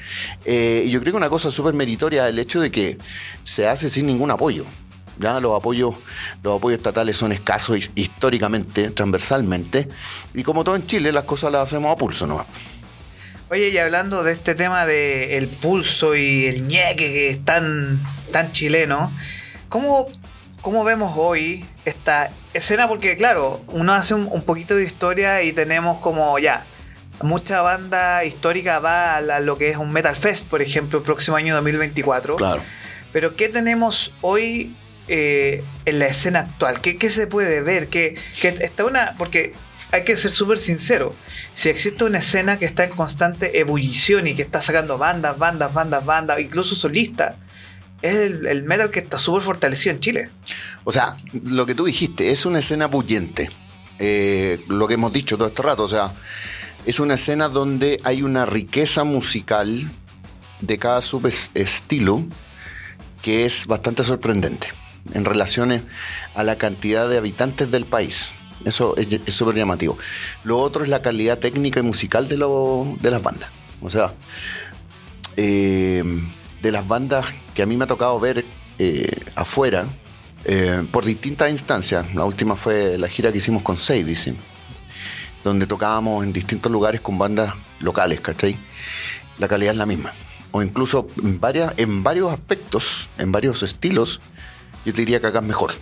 Eh, 0.45 0.83
y 0.87 0.91
yo 0.91 1.01
creo 1.01 1.13
que 1.13 1.17
una 1.19 1.31
cosa 1.31 1.53
súper 1.53 1.75
meritoria 1.75 2.29
el 2.29 2.41
hecho 2.41 2.61
de 2.61 2.73
que 2.73 2.99
se 3.45 3.69
hace 3.69 3.89
sin 3.89 4.07
ningún 4.07 4.33
apoyo. 4.33 4.67
¿ya? 5.21 5.39
Los, 5.39 5.57
apoyos, 5.57 5.95
los 6.43 6.57
apoyos 6.57 6.79
estatales 6.79 7.17
son 7.17 7.31
escasos 7.31 7.91
históricamente, 7.95 8.91
transversalmente, 8.91 9.89
y 10.35 10.43
como 10.43 10.65
todo 10.65 10.75
en 10.75 10.87
Chile, 10.87 11.13
las 11.13 11.23
cosas 11.23 11.53
las 11.53 11.63
hacemos 11.63 11.93
a 11.93 11.97
pulso 11.97 12.27
¿no? 12.27 12.45
Oye, 13.51 13.69
y 13.69 13.79
hablando 13.79 14.25
de 14.25 14.33
este 14.33 14.55
tema 14.55 14.87
de 14.87 15.37
el 15.37 15.49
pulso 15.49 16.17
y 16.17 16.47
el 16.47 16.67
ñeque 16.67 17.13
que 17.13 17.29
es 17.29 17.45
tan, 17.45 18.03
tan 18.33 18.53
chileno, 18.53 19.13
¿cómo, 19.69 20.07
¿cómo 20.63 20.83
vemos 20.83 21.13
hoy 21.17 21.65
esta 21.85 22.31
escena? 22.55 22.89
Porque 22.89 23.17
claro, 23.17 23.61
uno 23.69 23.93
hace 23.93 24.15
un, 24.15 24.43
poquito 24.43 24.77
de 24.77 24.85
historia 24.85 25.43
y 25.43 25.53
tenemos 25.53 26.01
como 26.01 26.39
ya, 26.39 26.65
mucha 27.21 27.61
banda 27.61 28.25
histórica 28.25 28.79
va 28.79 29.17
a, 29.17 29.41
lo 29.41 29.59
que 29.59 29.71
es 29.71 29.77
un 29.77 29.93
Metal 29.93 30.17
Fest, 30.17 30.49
por 30.49 30.63
ejemplo, 30.63 31.01
el 31.01 31.05
próximo 31.05 31.37
año 31.37 31.55
2024. 31.55 32.37
Claro. 32.37 32.63
Pero 33.13 33.37
¿qué 33.37 33.51
tenemos 33.51 34.13
hoy 34.23 34.75
eh, 35.07 35.63
en 35.85 35.99
la 35.99 36.07
escena 36.07 36.41
actual? 36.41 36.81
¿Qué, 36.81 37.11
se 37.11 37.27
puede 37.27 37.61
ver? 37.61 37.89
¿Qué, 37.89 38.19
está 38.43 38.87
una...? 38.87 39.15
Porque 39.19 39.53
hay 39.95 40.03
que 40.03 40.17
ser 40.17 40.33
súper 40.33 40.59
sincero. 40.59 41.15
Si 41.55 41.69
existe 41.69 42.03
una 42.03 42.19
escena 42.19 42.59
que 42.59 42.65
está 42.65 42.83
en 42.83 42.91
constante 42.91 43.61
ebullición 43.61 44.27
y 44.27 44.35
que 44.35 44.43
está 44.43 44.61
sacando 44.61 44.99
bandas, 44.99 45.39
bandas, 45.39 45.73
bandas, 45.73 46.05
bandas, 46.05 46.41
incluso 46.41 46.75
solistas, 46.75 47.37
es 48.03 48.17
el, 48.17 48.65
metal 48.65 48.91
que 48.91 48.99
está 48.99 49.21
súper 49.21 49.43
fortalecido 49.43 49.95
en 49.95 50.01
Chile. 50.01 50.31
O 50.83 50.91
sea, 50.91 51.17
lo 51.45 51.65
que 51.65 51.77
tú 51.77 51.85
dijiste, 51.85 52.33
es 52.33 52.45
una 52.45 52.59
escena 52.59 52.89
bullente. 52.89 53.51
Eh, 54.01 54.65
lo 54.67 54.89
que 54.89 54.95
hemos 54.95 55.13
dicho 55.13 55.39
todo 55.39 55.47
este 55.47 55.63
rato, 55.63 55.85
o 55.85 55.89
sea, 55.89 56.13
es 56.85 56.99
una 56.99 57.15
escena 57.15 57.49
donde 57.49 58.01
hay 58.03 58.23
una 58.23 58.47
riqueza 58.47 59.05
musical 59.05 59.93
de 60.61 60.79
cada 60.81 61.03
subestilo 61.03 62.27
que 63.23 63.47
es 63.47 63.69
bastante 63.69 64.03
sorprendente 64.03 64.67
en 65.13 65.25
relación 65.25 65.85
a 66.35 66.43
la 66.43 66.59
cantidad 66.59 67.09
de 67.09 67.17
habitantes 67.17 67.71
del 67.71 67.87
país. 67.87 68.35
Eso 68.65 68.95
es 68.97 69.35
súper 69.35 69.57
llamativo. 69.57 69.99
Lo 70.43 70.59
otro 70.59 70.83
es 70.83 70.89
la 70.89 71.03
calidad 71.03 71.39
técnica 71.39 71.81
y 71.81 71.83
musical 71.83 72.29
de, 72.29 72.37
lo, 72.37 72.97
de 73.01 73.11
las 73.11 73.23
bandas. 73.23 73.51
O 73.83 73.91
sea, 73.91 74.15
eh, 75.37 76.03
de 76.63 76.73
las 76.73 76.87
bandas 76.87 77.35
que 77.55 77.63
a 77.63 77.67
mí 77.67 77.77
me 77.77 77.85
ha 77.85 77.87
tocado 77.87 78.19
ver 78.19 78.45
eh, 78.79 79.11
afuera, 79.35 79.89
eh, 80.45 80.87
por 80.91 81.05
distintas 81.05 81.51
instancias. 81.51 82.15
La 82.15 82.25
última 82.25 82.57
fue 82.57 82.99
la 82.99 83.09
gira 83.09 83.33
que 83.33 83.39
hicimos 83.39 83.63
con 83.63 83.79
Sadie, 83.79 84.35
donde 85.43 85.67
tocábamos 85.67 86.25
en 86.25 86.33
distintos 86.33 86.71
lugares 86.71 87.01
con 87.01 87.19
bandas 87.19 87.55
locales, 87.81 88.21
¿cachai? 88.21 88.59
La 89.39 89.49
calidad 89.49 89.73
es 89.73 89.79
la 89.79 89.87
misma. 89.87 90.13
O 90.53 90.63
incluso 90.63 91.09
en, 91.23 91.41
varias, 91.41 91.75
en 91.77 92.03
varios 92.03 92.33
aspectos, 92.33 93.09
en 93.19 93.33
varios 93.33 93.63
estilos, 93.63 94.21
yo 94.85 94.93
te 94.93 95.01
diría 95.01 95.21
que 95.21 95.29
acá 95.29 95.39
es 95.39 95.45
mejor. 95.45 95.73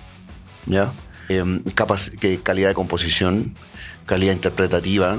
¿Ya? 0.66 0.92
Em, 1.38 1.62
que 2.20 2.40
calidad 2.40 2.68
de 2.68 2.74
composición, 2.74 3.54
calidad 4.06 4.32
interpretativa, 4.32 5.18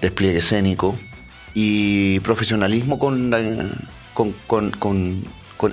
despliegue 0.00 0.38
escénico 0.38 0.98
y 1.54 2.20
profesionalismo 2.20 2.98
con, 2.98 3.30
con, 4.14 5.24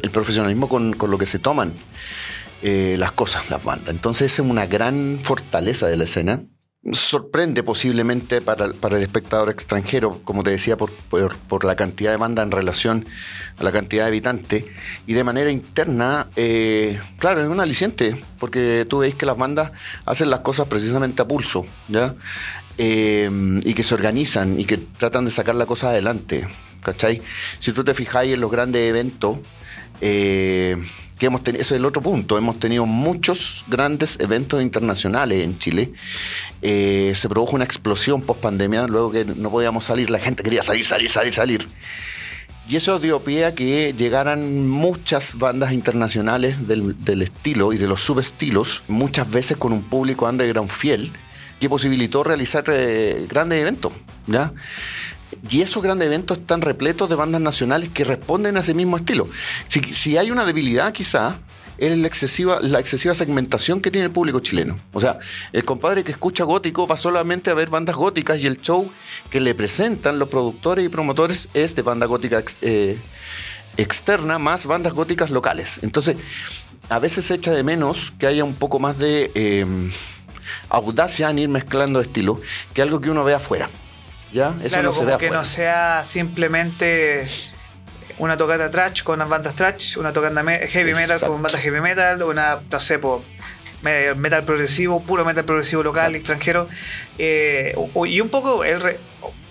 el 0.02 0.12
profesionalismo 0.12 0.70
con, 0.70 0.96
lo 0.98 1.18
que 1.18 1.26
se 1.26 1.40
toman 1.40 1.74
eh, 2.62 2.96
las 2.98 3.12
cosas, 3.12 3.50
las 3.50 3.64
bandas. 3.64 3.90
Entonces 3.90 4.34
es 4.34 4.40
una 4.40 4.66
gran 4.66 5.20
fortaleza 5.22 5.88
de 5.88 5.98
la 5.98 6.06
escena 6.06 6.42
sorprende 6.92 7.64
posiblemente 7.64 8.42
para, 8.42 8.66
el 8.66 9.02
espectador 9.02 9.50
extranjero, 9.50 10.20
como 10.26 10.44
te 10.44 10.52
decía, 10.52 10.76
por, 10.76 10.92
por, 10.92 11.64
la 11.64 11.76
cantidad 11.76 12.12
de 12.12 12.18
banda 12.18 12.44
en 12.44 12.52
relación 12.52 13.08
a 13.58 13.64
la 13.64 13.72
cantidad 13.72 14.04
de 14.04 14.10
habitantes. 14.10 14.66
Y 15.08 15.14
de 15.14 15.24
manera 15.24 15.50
interna, 15.50 16.28
eh, 16.36 17.00
claro, 17.20 17.42
es 17.42 17.48
un 17.48 17.62
aliciente, 17.62 18.22
porque 18.38 18.86
tú 18.90 19.00
veis 19.00 19.16
que 19.16 19.26
las 19.26 19.38
bandas 19.38 19.72
hacen 20.06 20.30
las 20.30 20.42
cosas 20.42 20.68
precisamente 20.68 21.22
a 21.22 21.28
pulso, 21.28 21.66
¿ya? 21.88 22.16
Eh, 22.78 23.30
y 23.64 23.74
que 23.74 23.84
se 23.84 23.94
organizan 23.94 24.60
y 24.60 24.66
que 24.66 24.78
tratan 24.78 25.26
de 25.26 25.32
sacar 25.32 25.56
la 25.56 25.66
cosa 25.66 25.90
adelante, 25.90 26.48
¿cachai? 26.82 27.22
Si 27.60 27.72
tú 27.72 27.86
te 27.86 27.94
fijáis 27.94 28.34
en 28.34 28.42
los 28.42 28.52
grandes 28.52 28.82
eventos, 28.90 29.40
eh, 30.02 30.76
que 31.24 31.52
ese 31.52 31.62
es 31.62 31.72
el 31.72 31.86
otro 31.86 32.02
punto, 32.02 32.38
hemos 32.38 32.60
tenido 32.60 32.86
muchos 32.86 33.66
grandes 33.68 34.20
eventos 34.20 34.62
internacionales 34.62 35.44
en 35.44 35.58
Chile. 35.58 35.94
Eh, 36.62 37.14
se 37.16 37.30
produjo 37.30 37.56
una 37.56 37.64
explosión 37.64 38.22
post 38.22 38.42
pandemia, 38.42 38.88
luego 38.88 39.12
que 39.12 39.26
no 39.26 39.50
podíamos 39.50 39.86
salir, 39.86 40.10
la 40.10 40.20
gente 40.20 40.44
quería 40.44 40.64
salir, 40.64 40.84
salir, 40.84 41.10
salir, 41.10 41.34
salir. 41.34 41.70
Y 42.68 42.78
eso 42.78 43.00
dio 43.00 43.24
pie 43.24 43.46
a 43.46 43.56
que 43.56 43.94
llegaran 43.94 44.68
muchas 44.68 45.38
bandas 45.38 45.74
internacionales 45.74 46.68
del, 46.68 47.04
del 47.04 47.22
estilo 47.22 47.74
y 47.74 47.78
de 47.78 47.88
los 47.88 48.02
subestilos, 48.02 48.84
muchas 48.88 49.30
veces 49.30 49.58
con 49.58 49.74
un 49.74 49.84
público 49.84 50.28
underground 50.28 50.70
fiel, 50.70 51.12
que 51.60 51.70
posibilitó 51.70 52.24
realizar 52.24 52.64
eh, 52.68 53.26
grandes 53.30 53.62
eventos. 53.62 53.94
¿ya? 54.28 54.54
Y 55.50 55.62
esos 55.62 55.84
grandes 55.84 56.08
eventos 56.08 56.40
están 56.40 56.62
repletos 56.62 57.10
de 57.10 57.16
bandas 57.16 57.42
nacionales 57.42 57.90
que 57.90 58.04
responden 58.04 58.58
a 58.58 58.62
ese 58.62 58.74
mismo 58.74 58.98
estilo. 58.98 59.26
Si, 59.68 60.18
hay 60.18 60.32
una 60.32 60.46
debilidad, 60.46 60.92
quizá, 60.94 61.40
es 61.78 61.98
la 61.98 62.08
excesiva, 62.08 62.60
la 62.62 62.80
excesiva 62.80 63.14
segmentación 63.14 63.82
que 63.82 63.92
tiene 63.92 64.06
el 64.06 64.12
público 64.12 64.40
chileno. 64.40 64.80
O 64.94 65.02
sea, 65.02 65.20
el 65.52 65.64
compadre 65.66 66.04
que 66.04 66.12
escucha 66.12 66.44
gótico 66.44 66.88
va 66.88 66.98
solamente 66.98 67.50
a 67.50 67.54
ver 67.54 67.70
bandas 67.70 67.96
góticas 67.96 68.40
y 68.40 68.48
el 68.48 68.62
show 68.62 68.90
que 69.30 69.42
le 69.42 69.56
presentan 69.56 70.20
los 70.20 70.30
productores 70.30 70.86
y 70.86 70.90
promotores 70.90 71.50
es 71.54 71.76
de 71.76 71.82
banda 71.82 72.06
gótica 72.06 72.44
eh, 72.62 73.00
externa 73.78 74.40
más 74.40 74.66
bandas 74.66 74.94
góticas 74.94 75.30
locales. 75.30 75.80
Entonces, 75.82 76.18
a 76.90 77.00
veces 77.00 77.26
se 77.26 77.36
echa 77.36 77.52
de 77.52 77.64
menos 77.64 78.14
que 78.18 78.28
haya 78.28 78.44
un 78.44 78.56
poco 78.56 78.80
más 78.80 78.98
de 78.98 79.32
eh, 79.34 79.66
audacia 80.70 81.30
en 81.30 81.40
ir 81.40 81.50
mezclando 81.50 82.00
estilos 82.00 82.40
que 82.74 82.82
algo 82.82 83.02
que 83.02 83.10
uno 83.10 83.24
ve 83.24 83.34
afuera. 83.34 83.70
¿Ya? 84.34 84.54
Eso 84.64 84.82
no 84.82 84.94
se 84.94 85.18
que 85.18 85.30
no 85.30 85.46
sea 85.46 86.04
simplemente 86.04 87.28
una 88.18 88.36
tocata 88.36 88.70
trash 88.70 89.04
con 89.04 89.16
unas 89.16 89.30
bandas 89.30 89.56
trash, 89.56 89.98
una 89.98 90.12
tocata 90.12 90.44
heavy 90.44 90.94
metal 90.94 91.20
con 91.20 91.42
bandas 91.42 91.62
heavy 91.62 91.82
metal, 91.82 92.24
una, 92.24 92.60
no 92.70 92.80
sé, 92.80 93.00
metal 94.16 94.44
progresivo, 94.44 95.02
puro 95.04 95.24
metal 95.24 95.46
progresivo 95.46 95.84
local, 95.84 96.16
extranjero. 96.16 96.68
Eh, 97.18 97.76
y 98.06 98.22
un 98.22 98.30
poco 98.30 98.64
el 98.64 98.98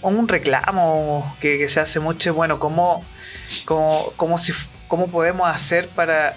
un 0.03 0.29
reclamo 0.29 1.37
que, 1.41 1.67
se 1.69 1.81
hace 1.81 2.01
mucho 2.01 2.35
bueno, 2.35 2.59
¿cómo, 2.59 3.05
cómo, 3.65 4.39
si, 4.39 4.53
cómo 4.89 5.09
podemos 5.09 5.49
hacer 5.49 5.89
para 5.89 6.37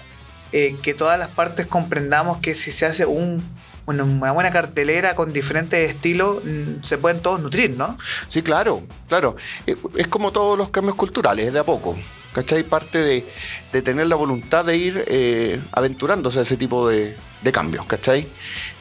eh, 0.52 0.76
que 0.82 0.94
todas 0.94 1.18
las 1.18 1.28
partes 1.28 1.66
comprendamos 1.66 2.38
que 2.38 2.54
si 2.54 2.70
se 2.70 2.86
hace 2.86 3.06
un 3.06 3.42
una 3.86 4.32
buena 4.32 4.50
cartelera 4.50 5.14
con 5.14 5.32
diferentes 5.32 5.90
estilos, 5.90 6.44
mm, 6.44 6.82
se 6.82 6.98
pueden 6.98 7.20
todos 7.20 7.40
nutrir, 7.40 7.70
¿no? 7.76 7.96
Sí, 8.28 8.42
claro, 8.42 8.82
claro. 9.08 9.36
Eh, 9.66 9.76
es 9.96 10.08
como 10.08 10.32
todos 10.32 10.58
los 10.58 10.70
cambios 10.70 10.96
culturales, 10.96 11.52
de 11.52 11.58
a 11.58 11.64
poco. 11.64 11.96
¿Cachai? 12.32 12.64
Parte 12.64 12.98
de, 12.98 13.82
tener 13.82 14.08
la 14.08 14.16
voluntad 14.16 14.64
de 14.64 14.76
ir 14.76 15.04
eh, 15.06 15.58
aventurándose 15.72 16.38
a 16.40 16.42
ese 16.42 16.58
tipo 16.58 16.86
de, 16.86 17.16
cambios, 17.52 17.86
¿cachai? 17.86 18.28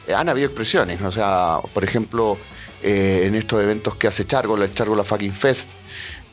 Eh, 0.07 0.13
han 0.13 0.27
habido 0.27 0.47
expresiones, 0.47 1.01
o 1.01 1.11
sea, 1.11 1.59
por 1.73 1.83
ejemplo, 1.83 2.37
en 2.81 3.33
estos 3.33 3.63
eventos 3.63 3.95
que 3.95 4.07
hace 4.07 4.25
Chargo, 4.25 4.61
el 4.61 4.73
Chargo 4.73 4.95
la 4.95 5.03
Fucking 5.03 5.33
Fest, 5.33 5.71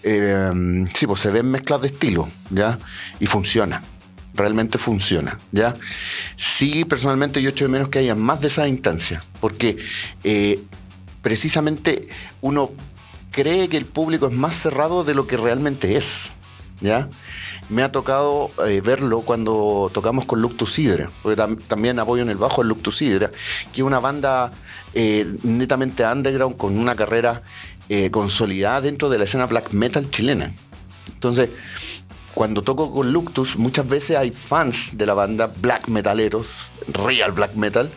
sí, 0.03 1.07
pues 1.07 1.21
se 1.21 1.31
ven 1.31 1.51
mezclas 1.51 1.81
de 1.83 1.89
estilo, 1.89 2.29
¿ya? 2.51 2.79
Y 3.21 3.27
funciona 3.27 3.83
realmente 4.43 4.77
funciona, 4.77 5.39
¿ya? 5.53 5.75
Sí, 6.35 6.85
personalmente 6.85 7.41
yo 7.41 7.51
echo 7.51 7.65
de 7.65 7.71
menos 7.71 7.89
que 7.89 8.01
haya 8.01 8.17
más 8.17 8.41
de 8.41 8.49
esa 8.49 8.67
instancia, 8.67 9.23
porque 9.41 9.77
eh, 10.25 10.65
precisamente 11.23 12.09
uno 12.41 12.73
cree 13.31 13.69
que 13.69 13.77
el 13.77 13.87
público 13.87 14.27
es 14.27 14.33
más 14.33 14.57
cerrado 14.57 15.05
de 15.05 15.15
lo 15.15 15.29
que 15.29 15.37
realmente 15.37 15.97
es, 15.97 16.33
¿ya? 16.81 17.09
Me 17.69 17.85
ha 17.85 17.93
tocado 17.93 18.51
eh, 18.67 18.81
verlo 18.81 19.21
cuando 19.21 19.93
tocamos 19.95 20.25
con 20.25 20.43
Luctus 20.43 20.77
Hydra, 20.77 21.13
porque 21.23 21.41
también 21.69 22.01
apoyo 22.01 22.23
en 22.23 22.31
el 22.31 22.37
bajo 22.37 22.63
a 22.63 22.65
Luctus 22.65 23.01
Hydra, 23.01 23.31
que 23.73 23.81
es 23.81 23.87
una 23.87 24.01
banda 24.01 24.53
eh, 24.93 25.25
netamente 25.45 26.05
underground 26.05 26.57
con 26.57 26.77
una 26.77 26.97
carrera 26.97 27.43
consolidada 28.11 28.81
dentro 28.81 29.11
de 29.11 29.19
la 29.19 29.25
escena 29.25 29.45
black 29.45 29.75
metal 29.75 30.09
chilena. 30.09 30.51
Entonces, 31.13 31.51
cuando 32.35 32.63
toco 32.63 32.93
con 32.93 33.13
Luctus, 33.13 33.57
muchas 33.57 33.87
veces 33.87 34.17
hay 34.17 34.31
fans 34.31 34.97
de 34.97 35.07
la 35.07 35.15
banda 35.15 35.47
black 35.47 35.89
metaleros, 35.89 36.71
real 36.89 37.33
black 37.33 37.55
metal, 37.55 37.91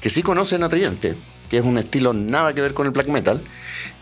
que 0.00 0.10
sí 0.10 0.22
conocen 0.22 0.62
a 0.62 0.68
Tridente, 0.68 1.16
que 1.48 1.58
es 1.58 1.64
un 1.64 1.78
estilo 1.78 2.12
nada 2.12 2.52
que 2.54 2.60
ver 2.60 2.74
con 2.74 2.86
el 2.86 2.92
black 2.92 3.08
metal, 3.08 3.42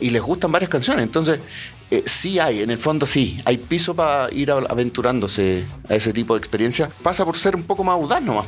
y 0.00 0.10
les 0.10 0.22
gustan 0.22 0.50
varias 0.50 0.70
canciones. 0.70 1.04
Entonces, 1.04 1.40
eh, 1.90 2.02
sí 2.06 2.38
hay, 2.38 2.62
en 2.62 2.70
el 2.70 2.78
fondo 2.78 3.06
sí, 3.06 3.38
hay 3.44 3.58
piso 3.58 3.94
para 3.94 4.28
ir 4.32 4.50
aventurándose 4.50 5.66
a 5.88 5.94
ese 5.94 6.12
tipo 6.12 6.34
de 6.34 6.38
experiencia. 6.38 6.90
Pasa 7.02 7.24
por 7.24 7.36
ser 7.36 7.56
un 7.56 7.64
poco 7.64 7.84
más 7.84 7.94
audaz 7.94 8.22
nomás, 8.22 8.46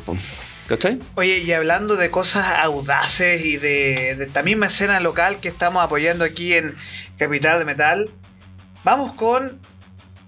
¿cachai? 0.67 0.99
Oye, 1.15 1.39
y 1.39 1.53
hablando 1.53 1.97
de 1.97 2.11
cosas 2.11 2.47
audaces 2.59 3.45
y 3.45 3.57
de 3.57 4.13
esta 4.13 4.43
misma 4.43 4.67
escena 4.67 5.01
local 5.01 5.41
que 5.41 5.49
estamos 5.49 5.85
apoyando 5.85 6.25
aquí 6.25 6.55
en 6.55 6.75
Capital 7.17 7.61
de 7.61 7.65
Metal, 7.65 8.11
vamos 8.85 9.13
con 9.13 9.61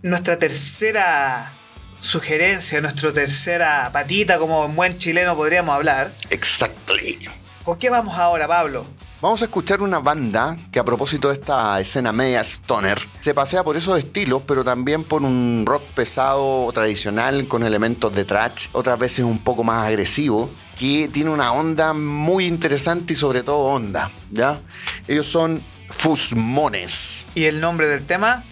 nuestra 0.04 0.38
tercera 0.38 1.50
sugerencia, 1.98 2.78
nuestra 2.82 3.10
tercera 3.10 3.88
patita, 3.90 4.38
como 4.38 4.66
en 4.66 4.76
buen 4.76 4.98
chileno 4.98 5.34
podríamos 5.34 5.74
hablar. 5.74 6.14
Exactly. 6.28 7.26
¿Con 7.64 7.78
qué 7.78 7.88
vamos 7.88 8.14
ahora, 8.18 8.46
Pablo? 8.46 8.86
Vamos 9.22 9.40
a 9.40 9.46
escuchar 9.46 9.80
una 9.80 10.00
banda 10.00 10.58
que 10.70 10.78
a 10.78 10.84
propósito 10.84 11.28
de 11.28 11.34
esta 11.34 11.80
escena 11.80 12.12
media 12.12 12.42
stoner, 12.42 12.98
se 13.18 13.32
pasea 13.32 13.64
por 13.64 13.78
esos 13.78 13.96
estilos, 13.96 14.42
pero 14.46 14.62
también 14.62 15.04
por 15.04 15.22
un 15.22 15.64
rock 15.66 15.82
pesado 15.94 16.70
tradicional 16.74 17.48
con 17.48 17.62
elementos 17.62 18.12
de 18.12 18.26
trash, 18.26 18.66
otras 18.72 18.98
veces 18.98 19.24
un 19.24 19.38
poco 19.38 19.64
más 19.64 19.86
agresivo, 19.86 20.50
que 20.76 21.08
tiene 21.08 21.30
una 21.30 21.54
onda 21.54 21.94
muy 21.94 22.44
interesante 22.44 23.14
y 23.14 23.16
sobre 23.16 23.42
todo 23.42 23.60
onda, 23.60 24.10
¿ya? 24.30 24.60
Ellos 25.08 25.24
son 25.24 25.64
Fusmones. 25.88 27.24
¿Y 27.34 27.44
el 27.44 27.58
nombre 27.58 27.88
del 27.88 28.04
tema? 28.04 28.44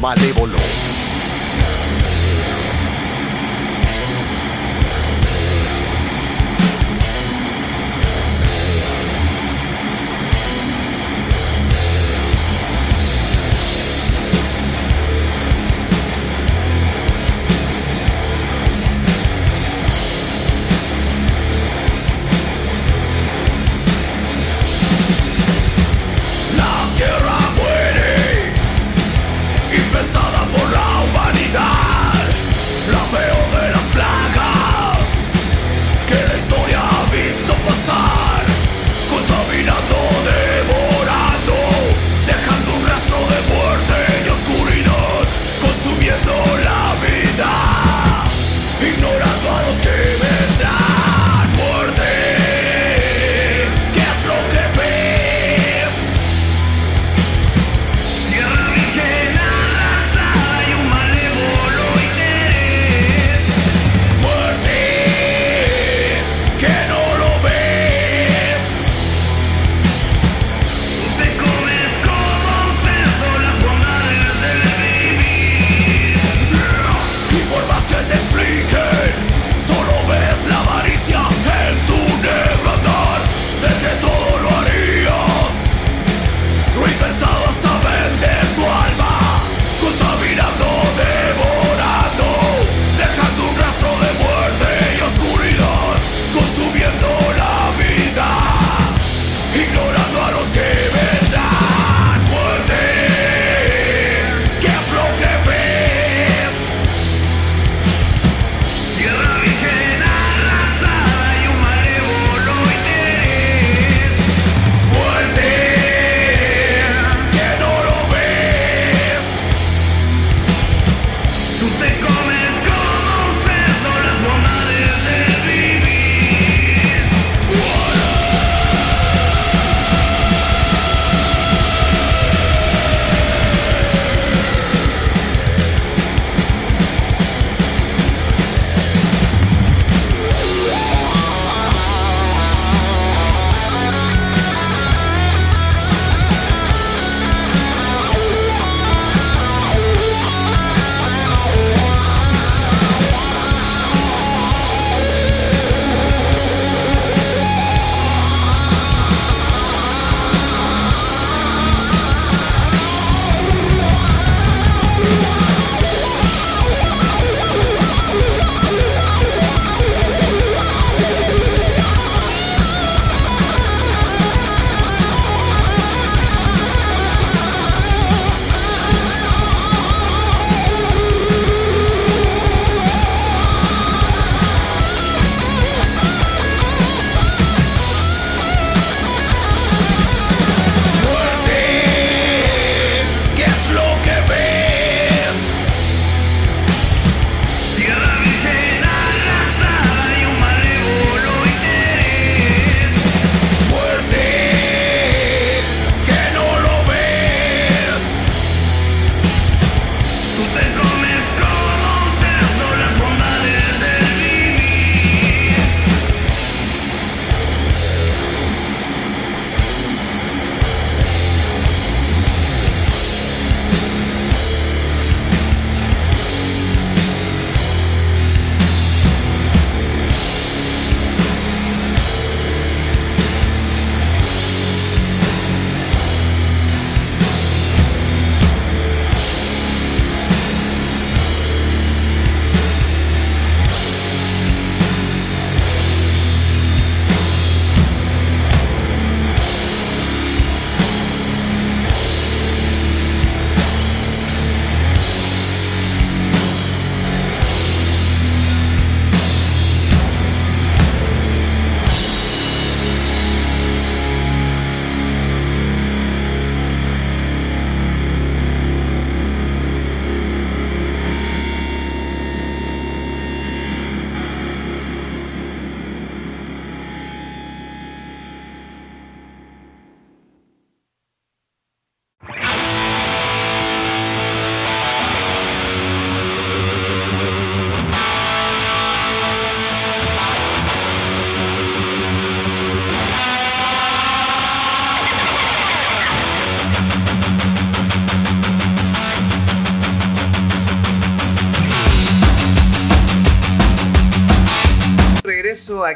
Malévolo. 0.00 0.58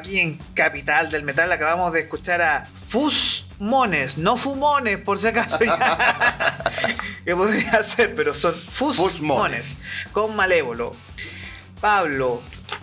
Aquí 0.03 0.19
en 0.19 0.39
Capital 0.55 1.11
del 1.11 1.23
Metal. 1.23 1.51
Acabamos 1.51 1.93
de 1.93 2.01
escuchar 2.01 2.43
a 2.43 2.69
Fusmones, 2.75 4.19
no 4.19 4.37
Fumones, 4.37 4.99
por 4.99 5.19
si 5.19 5.29
acaso. 5.29 5.59
que 7.25 7.37
podría 7.37 7.81
ser, 7.85 8.15
pero 8.17 8.35
son 8.35 8.55
Fusmones, 8.69 9.81
con 10.11 10.35
Malévolo. 10.35 10.97
Pablo, 11.81 12.43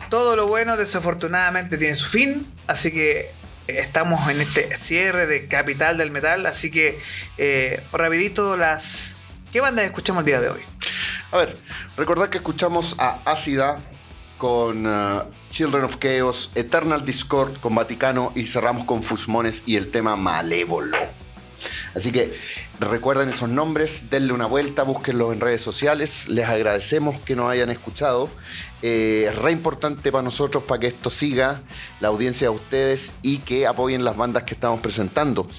todo 0.09 0.35
lo 0.35 0.47
bueno 0.47 0.77
desafortunadamente 0.77 1.77
tiene 1.77 1.95
su 1.95 2.07
fin, 2.07 2.51
así 2.67 2.91
que 2.91 3.31
eh, 3.67 3.79
estamos 3.79 4.29
en 4.29 4.41
este 4.41 4.75
cierre 4.75 5.27
de 5.27 5.47
Capital 5.47 5.97
del 5.97 6.11
Metal, 6.11 6.45
así 6.45 6.71
que 6.71 6.99
eh, 7.37 7.83
rapidito 7.91 8.57
las... 8.57 9.17
¿Qué 9.51 9.61
bandas 9.61 9.85
escuchamos 9.85 10.21
el 10.21 10.25
día 10.25 10.41
de 10.41 10.49
hoy? 10.49 10.61
A 11.31 11.37
ver, 11.37 11.57
recordad 11.97 12.29
que 12.29 12.37
escuchamos 12.37 12.95
a 12.99 13.19
Ácida 13.25 13.79
con 14.39 14.87
uh, 14.87 15.25
Children 15.51 15.83
of 15.83 15.97
Chaos, 15.97 16.51
Eternal 16.55 17.05
Discord 17.05 17.59
con 17.59 17.75
Vaticano 17.75 18.31
y 18.35 18.47
cerramos 18.47 18.85
con 18.85 19.03
Fusmones 19.03 19.61
y 19.67 19.75
el 19.75 19.91
tema 19.91 20.15
Malévolo. 20.15 20.97
Así 21.93 22.11
que 22.11 22.33
recuerden 22.79 23.29
esos 23.29 23.49
nombres, 23.49 24.09
denle 24.09 24.31
una 24.31 24.45
vuelta, 24.45 24.83
búsquenlos 24.83 25.33
en 25.33 25.41
redes 25.41 25.61
sociales. 25.61 26.29
Les 26.29 26.47
agradecemos 26.47 27.19
que 27.19 27.35
nos 27.35 27.51
hayan 27.51 27.69
escuchado. 27.69 28.29
Eh, 28.81 29.25
es 29.29 29.35
re 29.35 29.51
importante 29.51 30.11
para 30.11 30.21
nosotros 30.21 30.63
para 30.63 30.79
que 30.79 30.87
esto 30.87 31.09
siga, 31.09 31.61
la 31.99 32.07
audiencia 32.07 32.49
de 32.49 32.55
ustedes 32.55 33.11
y 33.21 33.39
que 33.39 33.67
apoyen 33.67 34.05
las 34.05 34.15
bandas 34.15 34.43
que 34.43 34.53
estamos 34.53 34.79
presentando. 34.79 35.49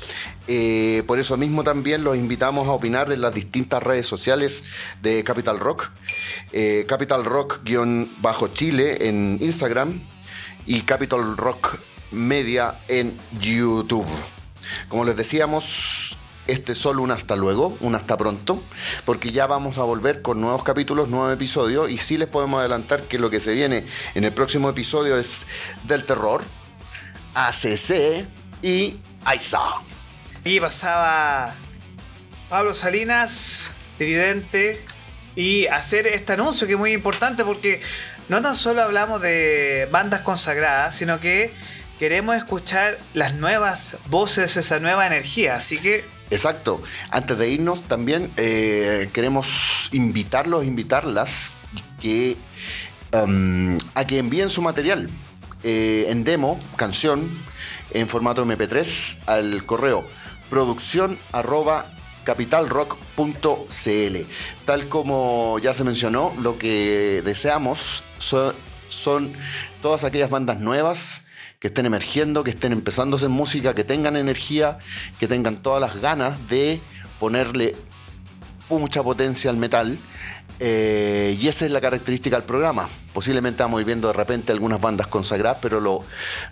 Eh, 0.47 1.03
por 1.07 1.19
eso 1.19 1.37
mismo 1.37 1.62
también 1.62 2.03
los 2.03 2.16
invitamos 2.16 2.66
a 2.66 2.73
opinar 2.73 3.12
en 3.12 3.21
las 3.21 3.35
distintas 3.35 3.83
redes 3.83 4.07
sociales 4.07 4.64
de 5.03 5.23
Capital 5.23 5.61
Rock. 5.61 5.90
Eh, 6.52 6.85
Capital 6.88 7.24
Rock-Chile 7.24 9.09
en 9.09 9.38
Instagram 9.40 10.00
y 10.66 10.83
Capital 10.83 11.37
Rock 11.37 11.80
Media 12.11 12.80
en 12.88 13.18
YouTube. 13.38 14.06
Como 14.88 15.04
les 15.04 15.16
decíamos, 15.16 16.16
este 16.46 16.72
es 16.72 16.78
solo 16.78 17.02
un 17.02 17.11
hasta 17.11 17.37
luego, 17.37 17.76
un 17.80 17.94
hasta 17.94 18.16
pronto, 18.16 18.62
porque 19.04 19.30
ya 19.33 19.46
vamos 19.46 19.78
a 19.78 19.83
volver 19.83 20.22
con 20.22 20.40
nuevos 20.40 20.64
capítulos, 20.64 21.09
nuevos 21.09 21.33
episodios, 21.33 21.90
y 21.90 21.98
sí 21.98 22.18
les 22.18 22.28
podemos 22.28 22.61
adelantar 22.61 23.04
que 23.04 23.18
lo 23.18 23.30
que 23.30 23.40
se 23.40 23.54
viene 23.54 23.85
en 24.14 24.24
el 24.24 24.33
próximo 24.33 24.68
episodio 24.68 25.16
es 25.16 25.46
del 25.85 26.04
terror, 26.04 26.42
ACC 27.35 28.26
y 28.62 28.98
AISA. 29.24 29.61
Y 30.44 30.59
pasaba 30.59 31.54
Pablo 32.48 32.74
Salinas, 32.74 33.70
Tridente, 33.98 34.85
y 35.37 35.66
hacer 35.66 36.07
este 36.07 36.33
anuncio 36.33 36.66
que 36.66 36.75
es 36.75 36.79
muy 36.79 36.93
importante 36.93 37.45
porque 37.45 37.81
no 38.29 38.43
tan 38.43 38.55
solo 38.55 38.83
hablamos 38.83 39.21
de 39.21 39.88
bandas 39.90 40.21
consagradas, 40.21 40.97
sino 40.97 41.21
que 41.21 41.53
queremos 41.99 42.37
escuchar 42.37 42.99
las 43.14 43.35
nuevas 43.35 43.99
voces, 44.07 44.57
esa 44.57 44.81
nueva 44.81 45.07
energía. 45.07 45.57
Así 45.57 45.79
que 45.79 46.05
Exacto. 46.31 46.81
Antes 47.11 47.37
de 47.38 47.49
irnos, 47.49 47.83
también 47.88 48.33
eh, 48.37 49.11
queremos 49.12 49.88
invitarlos, 49.93 50.64
invitarlas 50.64 51.53
que, 52.01 52.37
um, 53.12 53.77
a 53.95 54.07
que 54.07 54.19
envíen 54.19 54.49
su 54.49 54.62
material 54.62 55.11
eh, 55.64 56.07
en 56.09 56.23
demo, 56.23 56.57
canción, 56.77 57.43
en 57.93 58.09
formato 58.09 58.47
MP3 58.47 59.25
al 59.27 59.66
correo 59.66 60.07
producción 60.51 61.19
capitalrock.cl. 62.24 64.16
Tal 64.64 64.88
como 64.88 65.59
ya 65.59 65.74
se 65.74 65.85
mencionó, 65.85 66.35
lo 66.38 66.59
que 66.59 67.22
deseamos 67.24 68.02
son 68.18 69.33
todas 69.83 70.04
aquellas 70.04 70.30
bandas 70.30 70.61
nuevas 70.61 71.26
que 71.61 71.68
estén 71.68 71.87
emergiendo, 71.87 72.42
que 72.42 72.50
estén 72.50 72.72
empezando 72.72 73.16
a 73.16 73.18
hacer 73.18 73.28
música, 73.28 73.74
que 73.74 73.85
tengan 73.85 74.16
energía, 74.16 74.78
que 75.18 75.28
tengan 75.28 75.62
todas 75.62 75.80
las 75.80 76.00
ganas 76.00 76.48
de 76.48 76.80
ponerle 77.18 77.76
mucha 78.70 79.02
potencia 79.02 79.50
al 79.50 79.59
metal. 79.59 79.98
Eh, 80.59 81.38
y 81.40 81.48
esa 81.48 81.66
es 81.66 81.70
la 81.70 81.80
característica 81.80 82.37
del 82.37 82.44
programa. 82.44 82.88
Posiblemente 83.12 83.62
vamos 83.62 83.85
viendo 83.85 84.09
de 84.09 84.14
repente 84.14 84.52
algunas 84.52 84.80
bandas 84.80 85.06
consagradas, 85.06 85.59
pero 85.61 85.80
lo, 85.80 86.04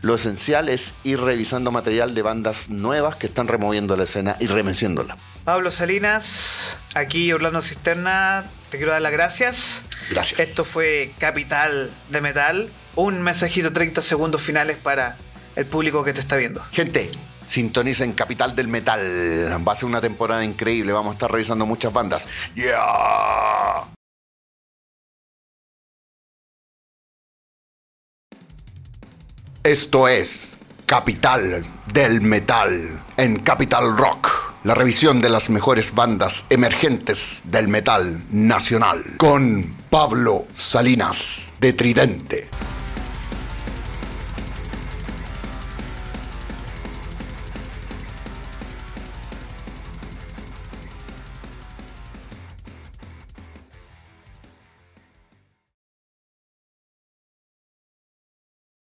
lo, 0.02 0.14
esencial 0.14 0.68
es 0.68 0.94
ir 1.04 1.20
revisando 1.20 1.70
material 1.70 2.14
de 2.14 2.22
bandas 2.22 2.70
nuevas 2.70 3.16
que 3.16 3.26
están 3.26 3.48
removiendo 3.48 3.96
la 3.96 4.04
escena 4.04 4.36
y 4.40 4.46
remenciéndola. 4.46 5.16
Pablo 5.48 5.70
Salinas, 5.70 6.76
aquí 6.92 7.32
Orlando 7.32 7.62
Cisterna, 7.62 8.44
te 8.70 8.76
quiero 8.76 8.92
dar 8.92 9.00
las 9.00 9.12
gracias. 9.12 9.82
Gracias. 10.10 10.40
Esto 10.40 10.66
fue 10.66 11.14
Capital 11.18 11.90
de 12.10 12.20
Metal. 12.20 12.70
Un 12.96 13.22
mensajito 13.22 13.72
30 13.72 14.02
segundos 14.02 14.42
finales 14.42 14.76
para 14.76 15.16
el 15.56 15.64
público 15.64 16.04
que 16.04 16.12
te 16.12 16.20
está 16.20 16.36
viendo. 16.36 16.62
Gente, 16.70 17.10
sintonicen 17.46 18.12
Capital 18.12 18.54
del 18.54 18.68
Metal. 18.68 19.00
Va 19.66 19.72
a 19.72 19.74
ser 19.74 19.86
una 19.86 20.02
temporada 20.02 20.44
increíble. 20.44 20.92
Vamos 20.92 21.12
a 21.12 21.14
estar 21.14 21.32
revisando 21.32 21.64
muchas 21.64 21.94
bandas. 21.94 22.28
¡Yeah! 22.54 23.88
Esto 29.62 30.08
es 30.08 30.58
Capital 30.84 31.64
del 31.94 32.20
Metal 32.20 33.02
en 33.16 33.38
Capital 33.38 33.96
Rock 33.96 34.48
la 34.68 34.74
revisión 34.74 35.22
de 35.22 35.30
las 35.30 35.48
mejores 35.48 35.94
bandas 35.94 36.44
emergentes 36.50 37.40
del 37.44 37.68
metal 37.68 38.22
nacional 38.30 39.02
con 39.16 39.74
Pablo 39.88 40.46
Salinas 40.54 41.54
de 41.58 41.72
Tridente. 41.72 42.67